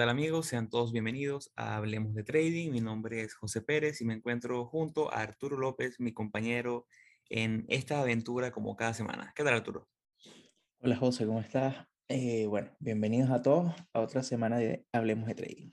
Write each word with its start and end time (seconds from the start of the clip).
Hola, 0.00 0.06
¿qué 0.06 0.12
tal 0.12 0.18
amigos? 0.18 0.46
Sean 0.46 0.70
todos 0.70 0.92
bienvenidos 0.92 1.52
a 1.56 1.76
Hablemos 1.76 2.14
de 2.14 2.24
Trading. 2.24 2.70
Mi 2.70 2.80
nombre 2.80 3.20
es 3.20 3.34
José 3.34 3.60
Pérez 3.60 4.00
y 4.00 4.06
me 4.06 4.14
encuentro 4.14 4.64
junto 4.64 5.12
a 5.12 5.20
Arturo 5.20 5.58
López, 5.58 6.00
mi 6.00 6.14
compañero 6.14 6.86
en 7.28 7.66
esta 7.68 8.00
aventura 8.00 8.50
como 8.50 8.74
cada 8.76 8.94
semana. 8.94 9.34
¿Qué 9.36 9.44
tal 9.44 9.52
Arturo? 9.52 9.90
Hola 10.78 10.96
José, 10.96 11.26
¿cómo 11.26 11.40
estás? 11.40 11.86
Eh, 12.08 12.46
bueno, 12.46 12.74
bienvenidos 12.78 13.30
a 13.30 13.42
todos 13.42 13.74
a 13.92 14.00
otra 14.00 14.22
semana 14.22 14.56
de 14.56 14.86
Hablemos 14.90 15.26
de 15.28 15.34
Trading. 15.34 15.70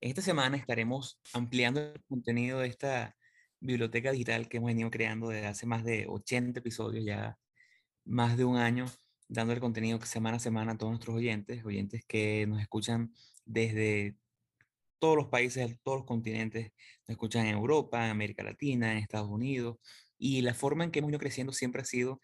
Esta 0.00 0.20
semana 0.20 0.56
estaremos 0.56 1.20
ampliando 1.32 1.78
el 1.80 2.02
contenido 2.08 2.58
de 2.58 2.66
esta 2.66 3.16
biblioteca 3.60 4.10
digital 4.10 4.48
que 4.48 4.56
hemos 4.56 4.70
venido 4.70 4.90
creando 4.90 5.28
desde 5.28 5.46
hace 5.46 5.66
más 5.66 5.84
de 5.84 6.06
80 6.08 6.58
episodios, 6.58 7.04
ya 7.04 7.38
más 8.04 8.36
de 8.36 8.44
un 8.44 8.56
año 8.56 8.86
dando 9.34 9.52
el 9.52 9.60
contenido 9.60 10.00
semana 10.02 10.38
a 10.38 10.40
semana 10.40 10.72
a 10.72 10.78
todos 10.78 10.90
nuestros 10.92 11.16
oyentes, 11.16 11.64
oyentes 11.64 12.04
que 12.06 12.46
nos 12.46 12.60
escuchan 12.60 13.12
desde 13.44 14.16
todos 14.98 15.16
los 15.16 15.26
países, 15.26 15.78
todos 15.82 15.98
los 15.98 16.06
continentes, 16.06 16.72
nos 17.02 17.10
escuchan 17.10 17.46
en 17.46 17.54
Europa, 17.54 18.04
en 18.04 18.10
América 18.10 18.42
Latina, 18.42 18.92
en 18.92 18.98
Estados 18.98 19.28
Unidos, 19.28 19.76
y 20.16 20.40
la 20.40 20.54
forma 20.54 20.84
en 20.84 20.90
que 20.90 21.00
hemos 21.00 21.10
ido 21.10 21.18
creciendo 21.18 21.52
siempre 21.52 21.82
ha 21.82 21.84
sido 21.84 22.20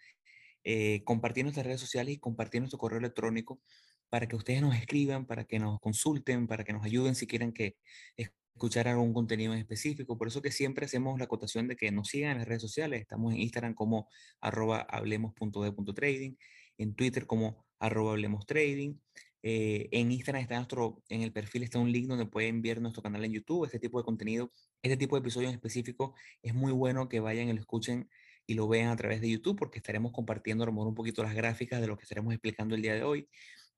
eh, 0.65 1.03
compartir 1.05 1.45
nuestras 1.45 1.67
redes 1.67 1.81
sociales 1.81 2.15
y 2.15 2.19
compartir 2.19 2.61
nuestro 2.61 2.79
correo 2.79 2.99
electrónico 2.99 3.61
para 4.09 4.27
que 4.27 4.37
ustedes 4.37 4.63
nos 4.63 4.77
escriban, 4.77 5.27
para 5.27 5.45
que 5.45 5.59
nos 5.59 5.81
consulten, 5.81 6.47
para 6.47 6.65
que 6.65 6.73
nos 6.73 6.85
ayuden 6.85 7.15
si 7.15 7.27
quieren 7.27 7.53
que 7.53 7.77
escuchar 8.17 8.89
algún 8.89 9.13
contenido 9.13 9.53
en 9.53 9.59
específico. 9.59 10.17
Por 10.19 10.29
eso 10.29 10.43
que 10.43 10.51
siempre 10.51 10.87
hacemos 10.87 11.19
la 11.19 11.25
acotación 11.25 11.69
de 11.69 11.77
que 11.77 11.91
nos 11.93 12.09
sigan 12.09 12.33
en 12.33 12.39
las 12.39 12.49
redes 12.49 12.63
sociales. 12.63 13.01
Estamos 13.01 13.33
en 13.33 13.41
Instagram 13.41 13.75
como 13.75 14.09
arroba 14.41 14.81
hablemos.de.trading 14.81 16.37
en 16.81 16.95
Twitter 16.95 17.27
como 17.27 17.65
arroba 17.79 18.13
hablemos 18.13 18.47
trading. 18.47 18.95
Eh, 19.43 19.89
en 19.93 20.13
Instagram 20.13 20.43
está 20.43 20.57
nuestro, 20.57 21.03
en 21.09 21.23
el 21.23 21.33
perfil 21.33 21.63
está 21.63 21.79
un 21.79 21.93
link 21.93 22.09
donde 22.09 22.27
pueden 22.27 22.61
ver 22.61 22.81
nuestro 22.81 23.03
canal 23.03 23.25
en 23.25 23.33
YouTube, 23.33 23.65
este 23.65 23.79
tipo 23.79 23.99
de 23.99 24.05
contenido, 24.05 24.53
este 24.83 24.97
tipo 24.97 25.17
de 25.17 25.21
episodios 25.21 25.51
en 25.51 25.55
específico, 25.55 26.15
es 26.43 26.55
muy 26.55 26.73
bueno 26.73 27.09
que 27.09 27.21
vayan 27.21 27.49
y 27.49 27.53
lo 27.55 27.61
escuchen 27.61 28.11
y 28.47 28.55
lo 28.55 28.69
vean 28.69 28.89
a 28.89 28.97
través 28.97 29.21
de 29.21 29.31
YouTube 29.31 29.59
porque 29.59 29.79
estaremos 29.79 30.13
compartiendo 30.13 30.65
a 30.65 30.67
lo 30.67 30.73
mejor 30.73 30.89
un 30.89 30.95
poquito 30.95 31.23
las 31.23 31.35
gráficas 31.35 31.81
de 31.81 31.87
lo 31.87 31.97
que 31.97 32.03
estaremos 32.03 32.35
explicando 32.35 32.75
el 32.75 32.83
día 32.83 32.95
de 32.95 33.03
hoy. 33.03 33.29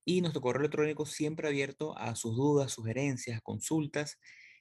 Y 0.04 0.20
nuestro 0.20 0.40
correo 0.40 0.62
electrónico 0.62 1.06
siempre 1.06 1.46
abierto 1.46 1.96
a 1.96 2.16
sus 2.16 2.36
dudas, 2.36 2.72
sugerencias, 2.72 3.40
consultas, 3.42 4.18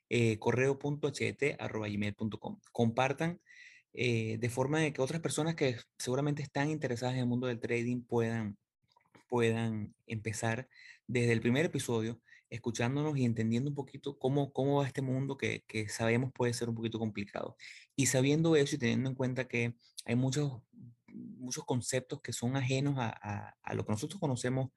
eh, 0.10 0.38
correo.ht.gmail.com. 0.38 2.60
Compartan 2.72 3.42
eh, 3.94 4.38
de 4.40 4.50
forma 4.50 4.80
de 4.80 4.94
que 4.94 5.02
otras 5.02 5.22
personas 5.22 5.56
que 5.56 5.78
seguramente 5.98 6.42
están 6.42 6.70
interesadas 6.70 7.16
en 7.16 7.22
el 7.22 7.28
mundo 7.28 7.48
del 7.48 7.60
trading 7.60 8.02
puedan, 8.02 8.58
puedan 9.30 9.94
empezar 10.08 10.70
desde 11.08 11.34
el 11.34 11.42
primer 11.42 11.66
episodio 11.66 12.22
escuchándonos 12.50 13.18
y 13.18 13.24
entendiendo 13.24 13.70
un 13.70 13.76
poquito 13.76 14.20
cómo, 14.20 14.52
cómo 14.52 14.80
va 14.80 14.88
este 14.88 15.02
mundo 15.02 15.38
que, 15.38 15.64
que 15.68 15.88
sabemos 15.88 16.32
puede 16.34 16.54
ser 16.54 16.70
un 16.70 16.76
poquito 16.76 17.00
complicado. 17.00 17.56
Y 17.96 18.08
sabiendo 18.08 18.56
eso 18.58 18.76
y 18.76 18.80
teniendo 18.80 19.10
en 19.10 19.16
cuenta 19.16 19.48
que 19.48 19.74
hay 20.06 20.16
muchos, 20.16 20.62
muchos 21.08 21.64
conceptos 21.66 22.22
que 22.22 22.34
son 22.34 22.58
ajenos 22.58 22.96
a, 22.98 23.10
a, 23.10 23.56
a 23.64 23.74
lo 23.74 23.86
que 23.86 23.94
nosotros 23.94 24.20
conocemos 24.20 24.70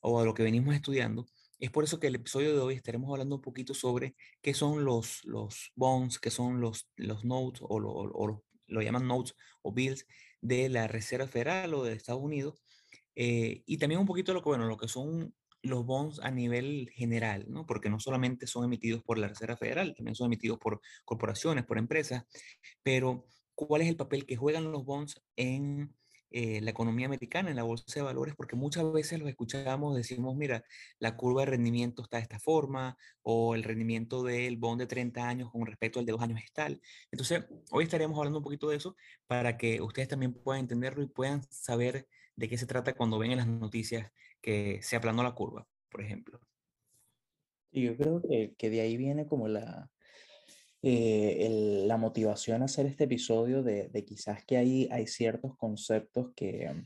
o 0.00 0.20
a 0.20 0.24
lo 0.24 0.34
que 0.34 0.42
venimos 0.42 0.74
estudiando, 0.74 1.26
es 1.58 1.70
por 1.70 1.84
eso 1.84 1.98
que 1.98 2.08
el 2.08 2.14
episodio 2.14 2.52
de 2.54 2.60
hoy 2.60 2.74
estaremos 2.74 3.10
hablando 3.10 3.36
un 3.36 3.42
poquito 3.42 3.74
sobre 3.74 4.14
qué 4.42 4.54
son 4.54 4.84
los, 4.84 5.24
los 5.24 5.72
bonds, 5.74 6.18
qué 6.18 6.30
son 6.30 6.60
los, 6.60 6.88
los 6.96 7.24
notes 7.24 7.62
o 7.66 7.80
lo, 7.80 8.42
lo, 8.66 8.82
llaman 8.82 9.06
notes 9.06 9.34
o 9.62 9.72
bills 9.72 10.06
de 10.40 10.68
la 10.68 10.86
Reserva 10.86 11.26
Federal 11.26 11.74
o 11.74 11.84
de 11.84 11.94
Estados 11.94 12.22
Unidos. 12.22 12.62
Eh, 13.14 13.62
y 13.66 13.78
también 13.78 14.00
un 14.00 14.06
poquito 14.06 14.34
lo 14.34 14.42
que, 14.42 14.50
bueno, 14.50 14.66
lo 14.66 14.76
que 14.76 14.88
son 14.88 15.34
los 15.62 15.84
bonds 15.86 16.20
a 16.20 16.30
nivel 16.30 16.90
general, 16.92 17.46
¿no? 17.48 17.66
porque 17.66 17.88
no 17.88 17.98
solamente 17.98 18.46
son 18.46 18.64
emitidos 18.64 19.02
por 19.02 19.18
la 19.18 19.28
Reserva 19.28 19.56
Federal, 19.56 19.94
también 19.96 20.14
son 20.14 20.26
emitidos 20.26 20.58
por 20.58 20.80
corporaciones, 21.04 21.64
por 21.64 21.78
empresas, 21.78 22.24
pero 22.82 23.24
cuál 23.54 23.82
es 23.82 23.88
el 23.88 23.96
papel 23.96 24.26
que 24.26 24.36
juegan 24.36 24.70
los 24.70 24.84
bonds 24.84 25.20
en 25.36 25.94
eh, 26.30 26.60
la 26.60 26.70
economía 26.70 27.06
americana, 27.06 27.50
en 27.50 27.56
la 27.56 27.62
bolsa 27.62 27.84
de 27.94 28.02
valores, 28.02 28.34
porque 28.36 28.56
muchas 28.56 28.90
veces 28.92 29.18
los 29.18 29.28
escuchamos, 29.28 29.96
decimos, 29.96 30.36
mira, 30.36 30.64
la 30.98 31.16
curva 31.16 31.42
de 31.42 31.46
rendimiento 31.46 32.02
está 32.02 32.16
de 32.16 32.24
esta 32.24 32.38
forma, 32.40 32.96
o 33.22 33.54
el 33.54 33.62
rendimiento 33.62 34.22
del 34.22 34.56
bond 34.56 34.80
de 34.80 34.86
30 34.86 35.28
años 35.28 35.50
con 35.50 35.66
respecto 35.66 36.00
al 36.00 36.06
de 36.06 36.12
dos 36.12 36.22
años 36.22 36.40
es 36.42 36.52
tal. 36.52 36.80
Entonces, 37.10 37.44
hoy 37.70 37.84
estaremos 37.84 38.18
hablando 38.18 38.38
un 38.38 38.44
poquito 38.44 38.68
de 38.68 38.76
eso 38.76 38.96
para 39.26 39.56
que 39.56 39.80
ustedes 39.80 40.08
también 40.08 40.34
puedan 40.34 40.62
entenderlo 40.62 41.02
y 41.02 41.08
puedan 41.08 41.42
saber 41.50 42.08
de 42.34 42.48
qué 42.48 42.58
se 42.58 42.66
trata 42.66 42.94
cuando 42.94 43.18
ven 43.18 43.32
en 43.32 43.38
las 43.38 43.46
noticias 43.48 44.12
que 44.40 44.80
se 44.82 44.96
aplanó 44.96 45.22
la 45.22 45.34
curva, 45.34 45.66
por 45.90 46.02
ejemplo. 46.02 46.40
Yo 47.72 47.96
creo 47.96 48.22
que, 48.22 48.54
que 48.56 48.70
de 48.70 48.80
ahí 48.80 48.96
viene 48.96 49.26
como 49.26 49.48
la, 49.48 49.90
eh, 50.82 51.84
la 51.86 51.96
motivación 51.96 52.62
a 52.62 52.66
hacer 52.66 52.86
este 52.86 53.04
episodio 53.04 53.62
de, 53.62 53.90
quizás 54.06 54.44
que 54.44 54.56
hay, 54.56 54.88
hay 54.90 55.06
ciertos 55.06 55.56
conceptos 55.56 56.32
que, 56.36 56.84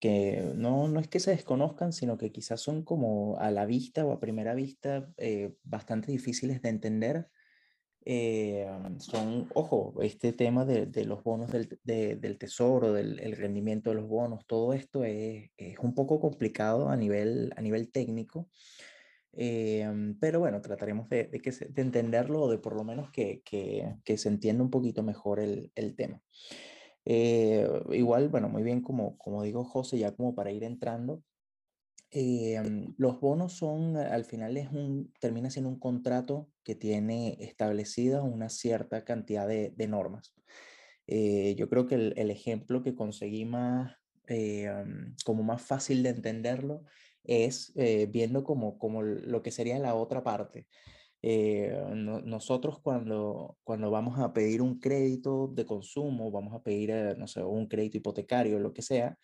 que 0.00 0.52
no, 0.54 0.88
no 0.88 1.00
es 1.00 1.08
que 1.08 1.20
se 1.20 1.32
desconozcan, 1.32 1.92
sino 1.92 2.16
que 2.16 2.32
quizás 2.32 2.60
son 2.60 2.84
como 2.84 3.38
a 3.38 3.50
la 3.50 3.66
vista 3.66 4.04
o 4.04 4.12
a 4.12 4.20
primera 4.20 4.54
vista 4.54 5.10
eh, 5.16 5.54
bastante 5.62 6.12
difíciles 6.12 6.62
de 6.62 6.68
entender. 6.68 7.28
Eh, 8.08 8.70
son, 8.98 9.50
ojo, 9.52 9.94
este 10.00 10.32
tema 10.32 10.64
de, 10.64 10.86
de 10.86 11.04
los 11.04 11.24
bonos 11.24 11.50
del, 11.50 11.80
del 11.82 12.38
tesoro, 12.38 12.92
del 12.92 13.18
el 13.18 13.36
rendimiento 13.36 13.90
de 13.90 13.96
los 13.96 14.06
bonos, 14.06 14.46
todo 14.46 14.74
esto 14.74 15.02
es, 15.02 15.50
es, 15.56 15.76
un 15.80 15.92
poco 15.92 16.20
complicado 16.20 16.88
a 16.88 16.96
nivel, 16.96 17.52
a 17.56 17.62
nivel 17.62 17.90
técnico. 17.90 18.48
Em, 19.38 20.18
pero 20.18 20.40
bueno, 20.40 20.62
trataremos 20.62 21.10
de, 21.10 21.28
que 21.30 21.50
de, 21.50 21.82
entenderlo 21.82 22.42
o 22.42 22.50
de 22.50 22.56
por 22.56 22.74
lo 22.74 22.84
menos 22.84 23.10
que, 23.10 23.42
se 24.16 24.28
entienda 24.28 24.64
un 24.64 24.70
poquito 24.70 25.02
mejor 25.02 25.40
el, 25.40 25.94
tema. 25.94 26.22
Eh, 27.04 27.68
igual, 27.90 28.30
bueno, 28.30 28.48
muy 28.48 28.62
bien, 28.62 28.80
como, 28.80 29.18
como 29.18 29.42
digo 29.42 29.64
José, 29.64 29.98
ya 29.98 30.12
como 30.12 30.34
para 30.34 30.52
ir 30.52 30.64
entrando, 30.64 31.22
eh, 32.10 32.62
los 32.96 33.20
bonos 33.20 33.52
son, 33.52 33.98
al 33.98 34.24
final 34.24 34.56
es 34.56 34.70
un, 34.72 35.12
termina 35.20 35.50
siendo 35.50 35.68
un 35.68 35.78
contrato 35.78 36.48
que 36.64 36.74
tiene 36.74 37.36
establecida 37.40 38.22
una 38.22 38.48
cierta 38.48 39.04
cantidad 39.04 39.46
de, 39.46 39.86
normas. 39.86 40.34
Eh, 41.06 41.54
yo 41.58 41.68
creo 41.68 41.86
que 41.86 41.96
el, 41.96 42.14
el, 42.16 42.30
ejemplo 42.30 42.82
que 42.82 42.94
conseguí 42.94 43.44
más, 43.44 43.96
como 45.24 45.42
más 45.42 45.62
fácil 45.62 46.02
de 46.02 46.08
entenderlo 46.08 46.84
es 47.26 47.72
eh, 47.76 48.06
viendo 48.10 48.44
como, 48.44 48.78
como 48.78 49.02
lo 49.02 49.42
que 49.42 49.50
sería 49.50 49.78
la 49.78 49.94
otra 49.94 50.22
parte. 50.22 50.66
Eh, 51.22 51.76
nosotros 51.94 52.78
cuando, 52.80 53.58
cuando 53.64 53.90
vamos 53.90 54.18
a 54.20 54.32
pedir 54.32 54.62
un 54.62 54.78
crédito 54.78 55.48
de 55.48 55.66
consumo, 55.66 56.30
vamos 56.30 56.54
a 56.54 56.62
pedir, 56.62 56.90
eh, 56.90 57.14
no 57.16 57.26
sé, 57.26 57.42
un 57.42 57.66
crédito 57.66 57.96
hipotecario, 57.98 58.58
lo 58.58 58.72
que 58.72 58.82
sea, 58.82 59.18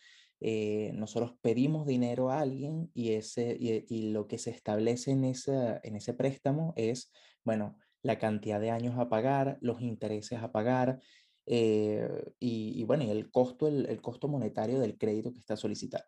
nosotros 0.94 1.34
pedimos 1.40 1.86
dinero 1.86 2.30
a 2.30 2.40
alguien 2.40 2.90
y, 2.94 3.12
ese, 3.12 3.56
y, 3.60 4.10
lo 4.10 4.26
que 4.26 4.38
se 4.38 4.50
establece 4.50 5.12
en, 5.12 5.24
esa, 5.24 5.80
en 5.84 5.94
ese 5.94 6.14
préstamo 6.14 6.72
es, 6.74 7.12
bueno, 7.44 7.78
la 8.02 8.18
cantidad 8.18 8.60
de 8.60 8.70
años 8.70 8.98
a 8.98 9.08
pagar, 9.08 9.58
los 9.60 9.80
intereses 9.82 10.40
a 10.42 10.50
pagar, 10.50 10.98
y, 11.46 12.84
bueno, 12.84 13.04
el 13.04 13.30
costo, 13.30 13.68
el, 13.68 14.00
costo 14.00 14.26
monetario 14.26 14.80
del 14.80 14.98
crédito 14.98 15.32
que 15.32 15.38
está 15.38 15.56
solicitado. 15.56 16.04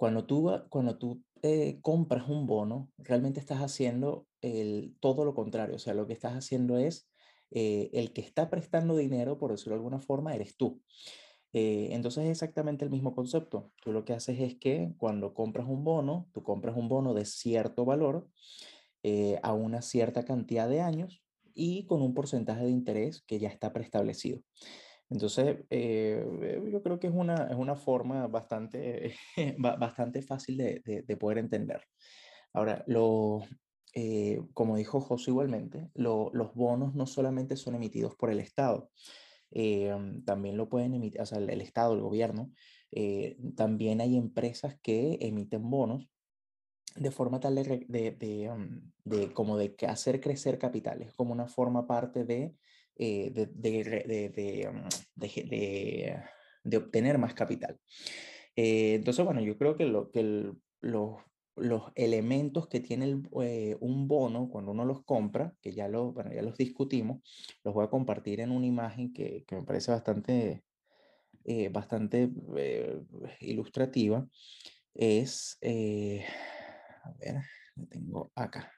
Cuando 0.00 0.24
tú, 0.24 0.50
cuando 0.70 0.96
tú 0.96 1.22
eh, 1.42 1.78
compras 1.82 2.26
un 2.26 2.46
bono, 2.46 2.90
realmente 2.96 3.38
estás 3.38 3.58
haciendo 3.58 4.26
el, 4.40 4.96
todo 4.98 5.26
lo 5.26 5.34
contrario. 5.34 5.76
O 5.76 5.78
sea, 5.78 5.92
lo 5.92 6.06
que 6.06 6.14
estás 6.14 6.32
haciendo 6.32 6.78
es 6.78 7.10
eh, 7.50 7.90
el 7.92 8.14
que 8.14 8.22
está 8.22 8.48
prestando 8.48 8.96
dinero, 8.96 9.36
por 9.36 9.50
decirlo 9.50 9.74
de 9.74 9.80
alguna 9.80 9.98
forma, 9.98 10.34
eres 10.34 10.56
tú. 10.56 10.80
Eh, 11.52 11.88
entonces 11.90 12.24
es 12.24 12.30
exactamente 12.30 12.82
el 12.82 12.90
mismo 12.90 13.14
concepto. 13.14 13.72
Tú 13.82 13.92
lo 13.92 14.06
que 14.06 14.14
haces 14.14 14.40
es 14.40 14.56
que 14.58 14.94
cuando 14.96 15.34
compras 15.34 15.66
un 15.68 15.84
bono, 15.84 16.30
tú 16.32 16.42
compras 16.42 16.78
un 16.78 16.88
bono 16.88 17.12
de 17.12 17.26
cierto 17.26 17.84
valor 17.84 18.26
a 19.42 19.52
una 19.52 19.82
cierta 19.82 20.24
cantidad 20.24 20.66
de 20.66 20.80
años 20.80 21.22
y 21.52 21.84
con 21.84 22.00
un 22.00 22.14
porcentaje 22.14 22.64
de 22.64 22.70
interés 22.70 23.22
que 23.26 23.38
ya 23.38 23.50
está 23.50 23.74
preestablecido. 23.74 24.40
Entonces, 25.10 25.56
eh, 25.70 26.24
yo 26.70 26.82
creo 26.82 27.00
que 27.00 27.08
es 27.08 27.12
una, 27.12 27.48
es 27.50 27.56
una 27.56 27.74
forma 27.74 28.28
bastante, 28.28 29.14
bastante 29.58 30.22
fácil 30.22 30.56
de, 30.56 31.02
de, 31.06 31.16
poder 31.16 31.38
entender. 31.38 31.82
Ahora, 32.52 32.84
lo, 32.86 33.42
eh, 33.94 34.40
como 34.54 34.76
dijo 34.76 35.00
José 35.00 35.32
igualmente, 35.32 35.90
lo, 35.94 36.30
los 36.32 36.54
bonos 36.54 36.94
no 36.94 37.06
solamente 37.06 37.56
son 37.56 37.74
emitidos 37.74 38.14
por 38.14 38.30
el 38.30 38.38
Estado, 38.38 38.90
eh, 39.50 39.92
también 40.24 40.56
lo 40.56 40.68
pueden 40.68 40.94
emitir, 40.94 41.20
o 41.20 41.26
sea, 41.26 41.38
el, 41.38 41.60
Estado, 41.60 41.94
el 41.94 42.00
gobierno, 42.00 42.52
también 43.56 44.00
hay 44.00 44.16
empresas 44.16 44.76
que 44.80 45.18
emiten 45.20 45.70
bonos 45.70 46.08
de 46.96 47.10
forma 47.10 47.38
tal 47.38 47.54
de, 47.54 47.86
de, 47.86 48.50
um, 48.50 48.90
de 49.04 49.32
como 49.32 49.56
de 49.56 49.76
hacer 49.86 50.20
crecer 50.20 50.58
capitales, 50.58 51.12
como 51.14 51.32
una 51.32 51.46
forma 51.46 51.86
parte 51.86 52.24
de 52.24 52.56
eh, 53.02 53.30
de, 53.32 53.46
de, 53.46 54.70
mm, 54.70 54.88
de, 56.64 56.76
obtener 56.76 57.16
más 57.16 57.32
capital. 57.32 57.78
Eh, 58.54 58.94
entonces, 58.94 59.24
bueno, 59.24 59.40
yo 59.40 59.56
creo 59.56 59.74
que, 59.76 59.86
lo, 59.86 60.10
que 60.10 60.52
los 60.82 61.16
los 61.56 61.92
elementos 61.94 62.68
que 62.68 62.80
tiene 62.80 63.22
eh, 63.42 63.76
un 63.80 64.06
bono 64.06 64.48
cuando 64.48 64.72
uno 64.72 64.84
los 64.84 65.04
compra, 65.04 65.54
que 65.60 65.72
ya, 65.72 65.88
lo, 65.88 66.12
bueno, 66.12 66.32
ya 66.32 66.42
los 66.42 66.56
discutimos, 66.56 67.22
los 67.64 67.74
voy 67.74 67.84
a 67.84 67.90
compartir 67.90 68.40
en 68.40 68.50
una 68.50 68.66
imagen 68.66 69.12
que, 69.12 69.44
que 69.46 69.56
me 69.56 69.62
parece 69.62 69.90
bastante, 69.92 70.62
eh, 71.44 71.68
bastante 71.68 72.30
eh, 72.56 73.00
ilustrativa. 73.40 74.26
Es, 74.94 75.58
a 75.62 77.12
ver, 77.18 77.36
lo 77.76 77.86
tengo 77.86 78.32
acá. 78.34 78.72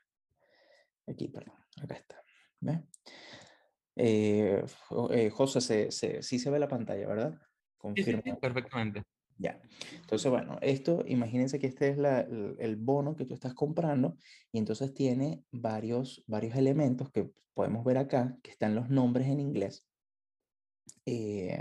Aquí, 1.07 1.29
perdón, 1.29 1.57
acá 1.81 1.95
está. 1.95 2.23
José, 3.97 5.61
se, 5.61 5.91
se, 5.91 6.23
sí 6.23 6.39
se 6.39 6.51
ve 6.51 6.59
la 6.59 6.69
pantalla, 6.69 7.07
¿verdad? 7.07 7.39
Confirma. 7.77 8.23
Sí, 8.25 8.33
perfectamente. 8.41 9.03
Ya. 9.39 9.61
Entonces, 10.01 10.31
bueno, 10.31 10.59
esto, 10.63 11.05
imagínense 11.07 11.59
que 11.59 11.67
este 11.67 11.89
es 11.89 11.99
la, 11.99 12.21
el, 12.21 12.77
bono 12.77 13.17
que 13.17 13.25
tú 13.25 13.35
estás 13.35 13.55
comprando 13.55 14.17
y 14.53 14.59
entonces 14.59 14.95
tiene 14.95 15.43
varios, 15.51 16.23
varios 16.27 16.55
elementos 16.55 17.11
que 17.11 17.31
podemos 17.55 17.85
ver 17.85 17.99
acá, 17.99 18.39
que 18.43 18.51
están 18.51 18.75
los 18.75 18.89
nombres 18.89 19.27
en 19.27 19.41
inglés. 19.41 19.85
Eh, 21.07 21.61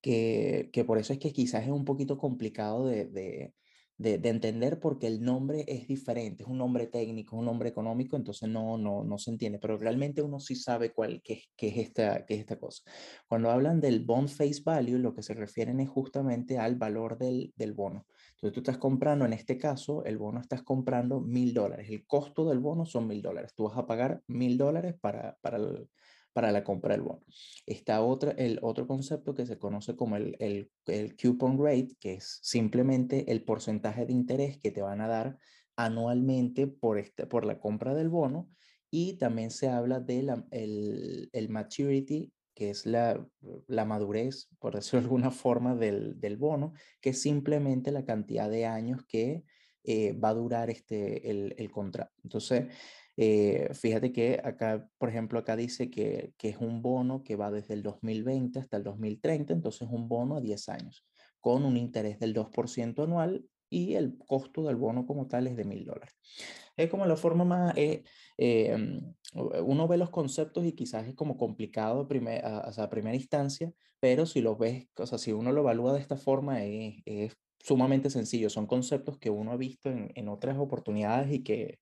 que, 0.00 0.70
que, 0.72 0.84
por 0.84 0.98
eso 0.98 1.12
es 1.12 1.18
que 1.18 1.32
quizás 1.32 1.64
es 1.64 1.70
un 1.70 1.84
poquito 1.84 2.16
complicado 2.18 2.86
de, 2.86 3.06
de, 3.06 3.54
de, 3.96 4.14
entender 4.28 4.80
porque 4.80 5.06
el 5.06 5.22
nombre 5.22 5.64
es 5.68 5.86
diferente, 5.86 6.42
es 6.42 6.48
un 6.48 6.58
nombre 6.58 6.86
técnico, 6.86 7.36
un 7.36 7.44
nombre 7.44 7.68
económico, 7.68 8.16
entonces 8.16 8.48
no, 8.48 8.76
no, 8.76 9.04
no 9.04 9.18
se 9.18 9.30
entiende, 9.30 9.58
pero 9.58 9.78
realmente 9.78 10.22
uno 10.22 10.40
sí 10.40 10.56
sabe 10.56 10.92
cuál, 10.92 11.22
qué, 11.22 11.42
qué, 11.56 11.68
es 11.68 11.76
esta, 11.78 12.24
qué 12.26 12.34
es 12.34 12.40
esta 12.40 12.58
cosa. 12.58 12.82
Cuando 13.28 13.50
hablan 13.50 13.80
del 13.80 14.04
bond 14.04 14.28
face 14.28 14.62
value, 14.64 14.98
lo 14.98 15.14
que 15.14 15.22
se 15.22 15.34
refieren 15.34 15.80
es 15.80 15.88
justamente 15.88 16.58
al 16.58 16.76
valor 16.76 17.18
del, 17.18 17.52
del 17.56 17.72
bono. 17.72 18.06
Entonces 18.30 18.52
tú 18.52 18.60
estás 18.60 18.78
comprando, 18.78 19.24
en 19.24 19.32
este 19.32 19.56
caso, 19.58 20.04
el 20.04 20.18
bono 20.18 20.40
estás 20.40 20.62
comprando 20.62 21.20
mil 21.20 21.54
dólares, 21.54 21.88
el 21.88 22.06
costo 22.06 22.48
del 22.48 22.58
bono 22.58 22.84
son 22.84 23.06
mil 23.06 23.22
dólares, 23.22 23.52
tú 23.54 23.64
vas 23.64 23.78
a 23.78 23.86
pagar 23.86 24.22
mil 24.26 24.58
dólares 24.58 24.96
para, 25.00 25.36
para 25.40 25.58
el 25.58 25.88
para 26.34 26.52
la 26.52 26.64
compra 26.64 26.94
del 26.94 27.02
bono. 27.02 27.22
Está 27.64 28.02
otra, 28.02 28.32
el 28.32 28.58
otro 28.60 28.86
concepto 28.86 29.34
que 29.34 29.46
se 29.46 29.58
conoce 29.58 29.96
como 29.96 30.16
el, 30.16 30.36
el, 30.40 30.70
el 30.86 31.16
coupon 31.16 31.58
rate, 31.58 31.96
que 31.98 32.14
es 32.14 32.40
simplemente 32.42 33.30
el 33.32 33.42
porcentaje 33.44 34.04
de 34.04 34.12
interés 34.12 34.58
que 34.58 34.72
te 34.72 34.82
van 34.82 35.00
a 35.00 35.08
dar 35.08 35.38
anualmente 35.76 36.66
por, 36.66 36.98
este, 36.98 37.26
por 37.26 37.46
la 37.46 37.58
compra 37.58 37.94
del 37.94 38.10
bono. 38.10 38.50
Y 38.90 39.16
también 39.16 39.50
se 39.50 39.68
habla 39.68 40.00
del 40.00 40.30
el, 40.50 41.30
el 41.32 41.48
maturity, 41.48 42.32
que 42.54 42.70
es 42.70 42.84
la, 42.84 43.26
la, 43.66 43.84
madurez, 43.84 44.48
por 44.58 44.74
decirlo 44.74 45.00
de 45.00 45.04
alguna 45.06 45.30
forma, 45.30 45.74
del, 45.74 46.20
del, 46.20 46.36
bono, 46.36 46.74
que 47.00 47.10
es 47.10 47.20
simplemente 47.20 47.90
la 47.90 48.04
cantidad 48.04 48.48
de 48.48 48.66
años 48.66 49.04
que 49.08 49.44
eh, 49.82 50.12
va 50.12 50.28
a 50.30 50.34
durar 50.34 50.70
este, 50.70 51.28
el, 51.30 51.54
el 51.58 51.70
contrato. 51.70 52.12
Entonces, 52.22 52.66
eh, 53.16 53.70
fíjate 53.74 54.12
que 54.12 54.40
acá, 54.42 54.88
por 54.98 55.08
ejemplo, 55.08 55.38
acá 55.38 55.56
dice 55.56 55.90
que, 55.90 56.32
que, 56.36 56.48
es 56.48 56.58
un 56.58 56.82
bono 56.82 57.22
que 57.22 57.36
va 57.36 57.50
desde 57.50 57.74
el 57.74 57.82
2020 57.82 58.58
hasta 58.58 58.76
el 58.76 58.84
2030, 58.84 59.52
entonces 59.52 59.82
es 59.82 59.88
un 59.88 60.08
bono 60.08 60.36
a 60.36 60.40
10 60.40 60.68
años, 60.68 61.06
con 61.40 61.64
un 61.64 61.76
interés 61.76 62.18
del 62.18 62.34
2% 62.34 63.04
anual 63.04 63.44
y 63.70 63.94
el 63.94 64.16
costo 64.18 64.62
del 64.62 64.76
bono 64.76 65.06
como 65.06 65.26
tal 65.26 65.46
es 65.46 65.56
de 65.56 65.64
mil 65.64 65.84
dólares. 65.84 66.14
Es 66.76 66.90
como 66.90 67.06
la 67.06 67.16
forma 67.16 67.44
más, 67.44 67.76
eh, 67.76 68.02
eh, 68.36 68.76
uno 69.32 69.88
ve 69.88 69.96
los 69.96 70.10
conceptos 70.10 70.64
y 70.64 70.72
quizás 70.72 71.06
es 71.06 71.14
como 71.14 71.36
complicado 71.36 72.08
primer, 72.08 72.44
a, 72.44 72.58
a, 72.68 72.90
primera 72.90 73.16
instancia, 73.16 73.72
pero 74.00 74.26
si 74.26 74.40
lo 74.40 74.56
ves, 74.56 74.88
o 74.96 75.06
sea, 75.06 75.18
si 75.18 75.32
uno 75.32 75.52
lo 75.52 75.62
evalúa 75.62 75.92
de 75.92 76.00
esta 76.00 76.16
forma 76.16 76.64
es, 76.64 76.96
es 77.04 77.36
sumamente 77.60 78.10
sencillo, 78.10 78.50
son 78.50 78.66
conceptos 78.66 79.18
que 79.18 79.30
uno 79.30 79.52
ha 79.52 79.56
visto 79.56 79.88
en, 79.88 80.10
en 80.14 80.28
otras 80.28 80.58
oportunidades 80.58 81.32
y 81.32 81.42
que 81.42 81.78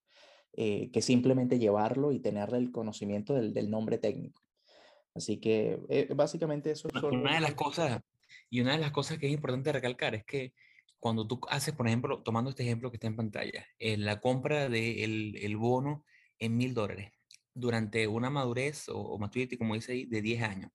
eh, 0.54 0.90
que 0.93 1.02
simplemente 1.02 1.58
llevarlo 1.58 2.12
y 2.12 2.20
tener 2.20 2.52
el 2.54 2.70
conocimiento 2.70 3.34
del, 3.34 3.54
del 3.54 3.70
nombre 3.70 3.99
técnico. 3.99 4.43
Así 5.14 5.38
que 5.38 5.78
eh, 5.88 6.08
básicamente 6.14 6.70
eso 6.70 6.88
es 6.88 7.02
Una 7.02 7.34
de 7.34 7.40
las 7.40 7.54
cosas, 7.54 8.00
y 8.50 8.60
una 8.60 8.72
de 8.72 8.78
las 8.78 8.93
cosas 8.93 9.19
que 9.19 9.26
es 9.26 9.32
importante 9.32 9.72
recalcar 9.72 10.14
es 10.14 10.25
que 10.25 10.52
cuando 10.99 11.26
tú 11.26 11.40
haces, 11.49 11.75
por 11.75 11.87
ejemplo, 11.88 12.22
tomando 12.22 12.50
este 12.50 12.62
ejemplo 12.62 12.90
que 12.90 12.96
está 12.96 13.08
en 13.08 13.16
pantalla, 13.16 13.66
eh, 13.78 13.96
la 13.96 14.20
compra 14.20 14.69
del 14.69 15.32
de 15.32 15.46
el 15.46 15.56
bono 15.56 16.04
en 16.38 16.56
mil 16.56 16.75
dólares 16.75 17.10
durante 17.54 18.06
una 18.06 18.31
madurez 18.31 18.88
o, 18.88 18.99
o, 18.99 19.19
maturity, 19.19 19.56
como 19.56 19.75
dice 19.75 19.93
ahí, 19.93 20.04
de 20.06 20.22
10 20.22 20.43
años. 20.43 20.70